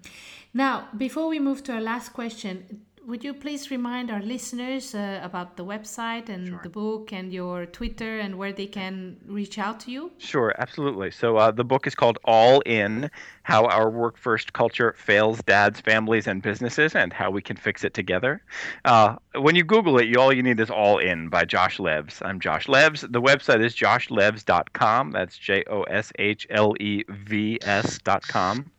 Now, 0.51 0.87
before 0.97 1.27
we 1.27 1.37
move 1.37 1.61
to 1.65 1.73
our 1.73 1.81
last 1.81 2.09
question, 2.09 2.85
would 3.07 3.23
you 3.23 3.33
please 3.33 3.69
remind 3.69 4.09
our 4.09 4.21
listeners 4.21 4.95
uh, 4.95 5.19
about 5.23 5.57
the 5.57 5.65
website 5.65 6.29
and 6.29 6.59
the 6.63 6.69
book 6.69 7.13
and 7.13 7.31
your 7.31 7.65
Twitter 7.65 8.19
and 8.19 8.37
where 8.37 8.51
they 8.51 8.65
can 8.65 9.17
reach 9.27 9.59
out 9.59 9.79
to 9.81 9.91
you? 9.91 10.11
Sure, 10.17 10.53
absolutely. 10.57 11.11
So 11.11 11.37
uh, 11.37 11.51
the 11.51 11.63
book 11.63 11.85
is 11.85 11.93
called 11.93 12.17
All 12.25 12.61
In 12.61 13.11
How 13.43 13.65
Our 13.65 13.89
Work 13.89 14.17
First 14.17 14.53
Culture 14.53 14.95
Fails 14.97 15.39
Dads, 15.43 15.79
Families, 15.79 16.25
and 16.25 16.41
Businesses 16.41 16.95
and 16.95 17.13
How 17.13 17.29
We 17.29 17.41
Can 17.41 17.57
Fix 17.57 17.83
It 17.83 17.93
Together. 17.93 18.41
Uh, 18.85 19.17
when 19.35 19.55
you 19.55 19.63
Google 19.63 19.99
it, 19.99 20.07
you, 20.07 20.19
all 20.19 20.33
you 20.33 20.41
need 20.41 20.59
is 20.59 20.71
All 20.71 20.97
In 20.97 21.29
by 21.29 21.45
Josh 21.45 21.77
Levs. 21.77 22.25
I'm 22.25 22.39
Josh 22.39 22.65
Levs. 22.65 23.01
The 23.01 23.21
website 23.21 23.63
is 23.63 23.75
joshlevs.com. 23.75 25.11
That's 25.11 25.37
J 25.37 25.63
O 25.69 25.83
S 25.83 26.11
H 26.17 26.47
L 26.49 26.73
E 26.79 27.03
V 27.09 27.59
S.com. 27.61 28.71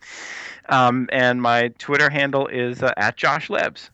Um, 0.68 1.08
and 1.12 1.40
my 1.40 1.68
Twitter 1.78 2.10
handle 2.10 2.48
is 2.48 2.82
uh, 2.82 2.92
at 2.96 3.16
Josh 3.16 3.48
Levs. 3.48 3.90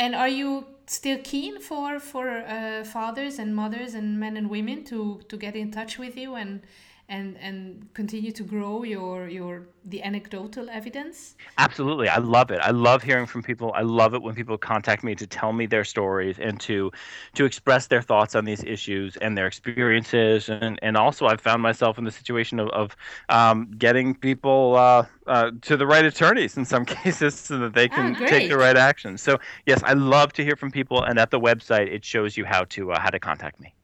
And 0.00 0.14
are 0.14 0.30
you 0.30 0.64
still 0.86 1.18
keen 1.22 1.60
for 1.60 2.00
for 2.00 2.26
uh, 2.30 2.84
fathers 2.84 3.38
and 3.38 3.54
mothers 3.54 3.92
and 3.94 4.18
men 4.18 4.38
and 4.38 4.48
women 4.48 4.82
to 4.84 5.20
to 5.28 5.36
get 5.36 5.54
in 5.54 5.70
touch 5.70 5.98
with 5.98 6.16
you 6.16 6.36
and 6.36 6.62
and 7.10 7.36
and 7.38 7.92
continue 7.94 8.32
to 8.32 8.44
grow 8.44 8.84
your 8.84 9.28
your 9.28 9.68
the 9.84 10.02
anecdotal 10.02 10.70
evidence? 10.70 11.36
Absolutely. 11.58 12.08
I 12.08 12.16
love 12.18 12.50
it. 12.50 12.58
I 12.62 12.70
love 12.70 13.02
hearing 13.02 13.26
from 13.26 13.42
people. 13.42 13.72
I 13.74 13.82
love 13.82 14.14
it 14.14 14.22
when 14.22 14.34
people 14.34 14.56
contact 14.56 15.04
me 15.04 15.14
to 15.16 15.26
tell 15.26 15.52
me 15.52 15.66
their 15.66 15.84
stories 15.84 16.38
and 16.38 16.58
to 16.60 16.90
to 17.34 17.44
express 17.44 17.86
their 17.88 18.00
thoughts 18.00 18.34
on 18.34 18.46
these 18.46 18.64
issues 18.64 19.16
and 19.18 19.36
their 19.36 19.46
experiences. 19.46 20.48
And, 20.48 20.78
and 20.82 20.96
also, 20.96 21.26
I've 21.26 21.40
found 21.40 21.60
myself 21.62 21.98
in 21.98 22.04
the 22.04 22.10
situation 22.10 22.60
of, 22.60 22.68
of 22.70 22.96
um, 23.28 23.70
getting 23.76 24.14
people 24.14 24.76
uh, 24.76 25.04
uh, 25.26 25.50
to 25.62 25.76
the 25.76 25.86
right 25.86 26.04
attorneys 26.04 26.56
in 26.56 26.64
some 26.64 26.84
cases 26.96 27.38
so 27.38 27.58
that 27.58 27.74
they 27.74 27.88
can 27.90 28.16
Ah, 28.16 28.24
take 28.24 28.48
the 28.48 28.56
right 28.56 28.76
action. 28.76 29.18
So, 29.18 29.38
yes, 29.66 29.82
I 29.84 29.92
love 29.92 30.32
to 30.34 30.44
hear 30.44 30.56
from 30.56 30.70
people. 30.70 31.02
And 31.02 31.18
at 31.18 31.30
the 31.30 31.40
website, 31.40 31.92
it 31.92 32.04
shows 32.04 32.36
you 32.38 32.46
how 32.46 32.64
to 32.70 32.92
uh, 32.92 33.00
how 33.00 33.10
to 33.10 33.20
contact 33.20 33.60
me. 33.60 33.74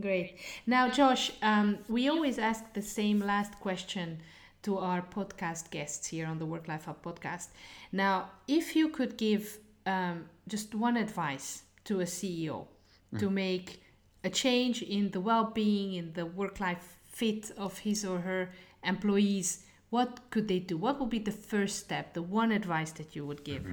Great. 0.00 0.36
Now, 0.66 0.90
Josh, 0.90 1.32
um, 1.42 1.78
we 1.88 2.08
always 2.08 2.38
ask 2.38 2.72
the 2.74 2.82
same 2.82 3.20
last 3.20 3.58
question 3.60 4.20
to 4.62 4.78
our 4.78 5.00
podcast 5.00 5.70
guests 5.70 6.06
here 6.08 6.26
on 6.26 6.38
the 6.38 6.44
Work 6.44 6.68
Life 6.68 6.84
Hub 6.84 7.02
podcast. 7.02 7.48
Now, 7.92 8.30
if 8.46 8.76
you 8.76 8.88
could 8.88 9.16
give 9.16 9.58
um, 9.86 10.26
just 10.48 10.74
one 10.74 10.96
advice 10.96 11.62
to 11.84 12.00
a 12.00 12.04
CEO 12.04 12.66
to 13.18 13.30
make 13.30 13.80
a 14.24 14.28
change 14.28 14.82
in 14.82 15.10
the 15.12 15.20
well 15.20 15.52
being, 15.54 15.94
in 15.94 16.12
the 16.12 16.26
work 16.26 16.60
life 16.60 16.96
fit 17.10 17.52
of 17.56 17.78
his 17.78 18.04
or 18.04 18.18
her 18.18 18.50
employees, 18.84 19.64
what 19.90 20.20
could 20.30 20.48
they 20.48 20.58
do? 20.58 20.76
What 20.76 20.98
would 21.00 21.10
be 21.10 21.20
the 21.20 21.30
first 21.30 21.78
step, 21.78 22.12
the 22.12 22.22
one 22.22 22.50
advice 22.52 22.90
that 22.92 23.14
you 23.14 23.24
would 23.24 23.44
give? 23.44 23.64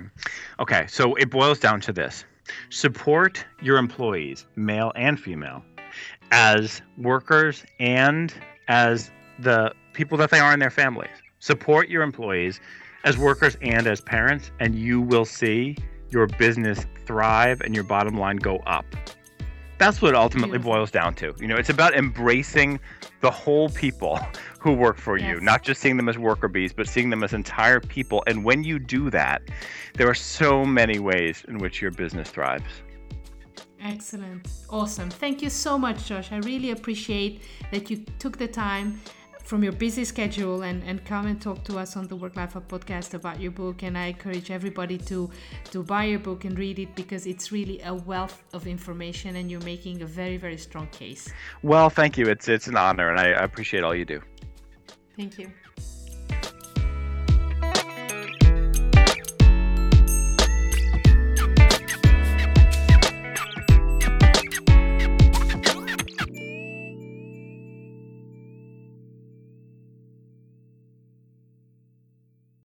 Okay, 0.60 0.86
so 0.88 1.16
it 1.16 1.30
boils 1.30 1.60
down 1.60 1.82
to 1.82 1.92
this 1.92 2.24
support 2.70 3.46
your 3.62 3.78
employees, 3.78 4.46
male 4.56 4.92
and 4.96 5.20
female, 5.20 5.64
as 6.32 6.82
workers 6.98 7.64
and 7.80 8.34
as 8.68 9.12
the 9.40 9.74
people 9.94 10.18
that 10.18 10.30
they 10.30 10.40
are 10.40 10.54
in 10.54 10.60
their 10.60 10.72
families. 10.72 11.12
Support 11.40 11.90
your 11.90 12.04
employees 12.04 12.60
as 13.04 13.18
workers 13.18 13.58
and 13.62 13.86
as 13.86 14.02
parents, 14.02 14.52
and 14.60 14.76
you 14.76 15.02
will 15.02 15.26
see 15.26 15.78
your 16.10 16.28
business 16.28 16.86
thrive 17.06 17.62
and 17.62 17.76
your 17.76 17.84
bottom 17.84 18.18
line 18.18 18.38
go 18.38 18.58
up. 18.60 18.86
That's 19.78 20.02
what 20.02 20.10
it 20.10 20.16
ultimately 20.16 20.58
Beautiful. 20.60 20.74
boils 20.74 20.92
down 20.92 21.16
to. 21.16 21.34
You 21.40 21.48
know, 21.48 21.56
it's 21.56 21.70
about 21.70 21.94
embracing 21.96 22.80
the 23.20 23.32
whole 23.32 23.70
people 23.70 24.20
who 24.60 24.74
work 24.74 24.98
for 24.98 25.18
you, 25.18 25.42
not 25.42 25.64
just 25.64 25.82
seeing 25.82 25.98
them 25.98 26.08
as 26.08 26.18
worker 26.18 26.48
bees, 26.48 26.72
but 26.72 26.88
seeing 26.88 27.10
them 27.10 27.24
as 27.24 27.34
entire 27.34 27.82
people. 27.82 28.24
And 28.28 28.46
when 28.46 28.64
you 28.64 28.80
do 28.80 29.10
that, 29.10 29.42
there 29.96 30.08
are 30.08 30.16
so 30.16 30.64
many 30.64 31.00
ways 31.00 31.44
in 31.48 31.58
which 31.58 31.82
your 31.82 31.92
business 31.92 32.30
thrives. 32.30 32.64
Excellent. 33.84 34.48
Awesome. 34.70 35.10
Thank 35.10 35.42
you 35.42 35.50
so 35.50 35.78
much, 35.78 36.06
Josh. 36.06 36.32
I 36.32 36.38
really 36.38 36.72
appreciate 36.72 37.42
that 37.72 37.90
you 37.90 38.06
took 38.18 38.38
the 38.38 38.48
time 38.48 39.00
from 39.44 39.62
your 39.62 39.74
busy 39.74 40.06
schedule 40.06 40.62
and, 40.62 40.82
and 40.84 41.04
come 41.04 41.28
and 41.28 41.42
talk 41.42 41.66
to 41.66 41.78
us 41.78 41.98
on 41.98 42.08
the 42.08 42.16
Work 42.16 42.38
Life 42.38 42.54
Hub 42.54 42.68
podcast 42.70 43.14
about 43.14 43.42
your 43.42 43.52
book. 43.52 43.84
And 43.84 43.98
I 43.98 44.06
encourage 44.06 44.52
everybody 44.52 44.98
to, 45.00 45.30
to 45.72 45.84
buy 45.84 46.06
your 46.06 46.20
book 46.20 46.46
and 46.46 46.58
read 46.58 46.80
it 46.80 46.96
because 46.96 47.28
it's 47.28 47.52
really 47.52 47.82
a 47.82 47.94
wealth 47.94 48.42
of 48.54 48.68
information 48.68 49.36
and 49.36 49.52
you're 49.52 49.62
making 49.62 50.02
a 50.02 50.06
very, 50.06 50.38
very 50.38 50.58
strong 50.58 50.88
case. 50.88 51.30
Well, 51.62 51.90
thank 51.90 52.18
you. 52.18 52.28
It's 52.28 52.48
it's 52.48 52.68
an 52.68 52.78
honor, 52.78 53.12
and 53.12 53.20
I 53.20 53.28
appreciate 53.44 53.84
all 53.84 53.94
you 53.94 54.06
do. 54.06 54.22
Thank 55.18 55.38
you. 55.38 55.52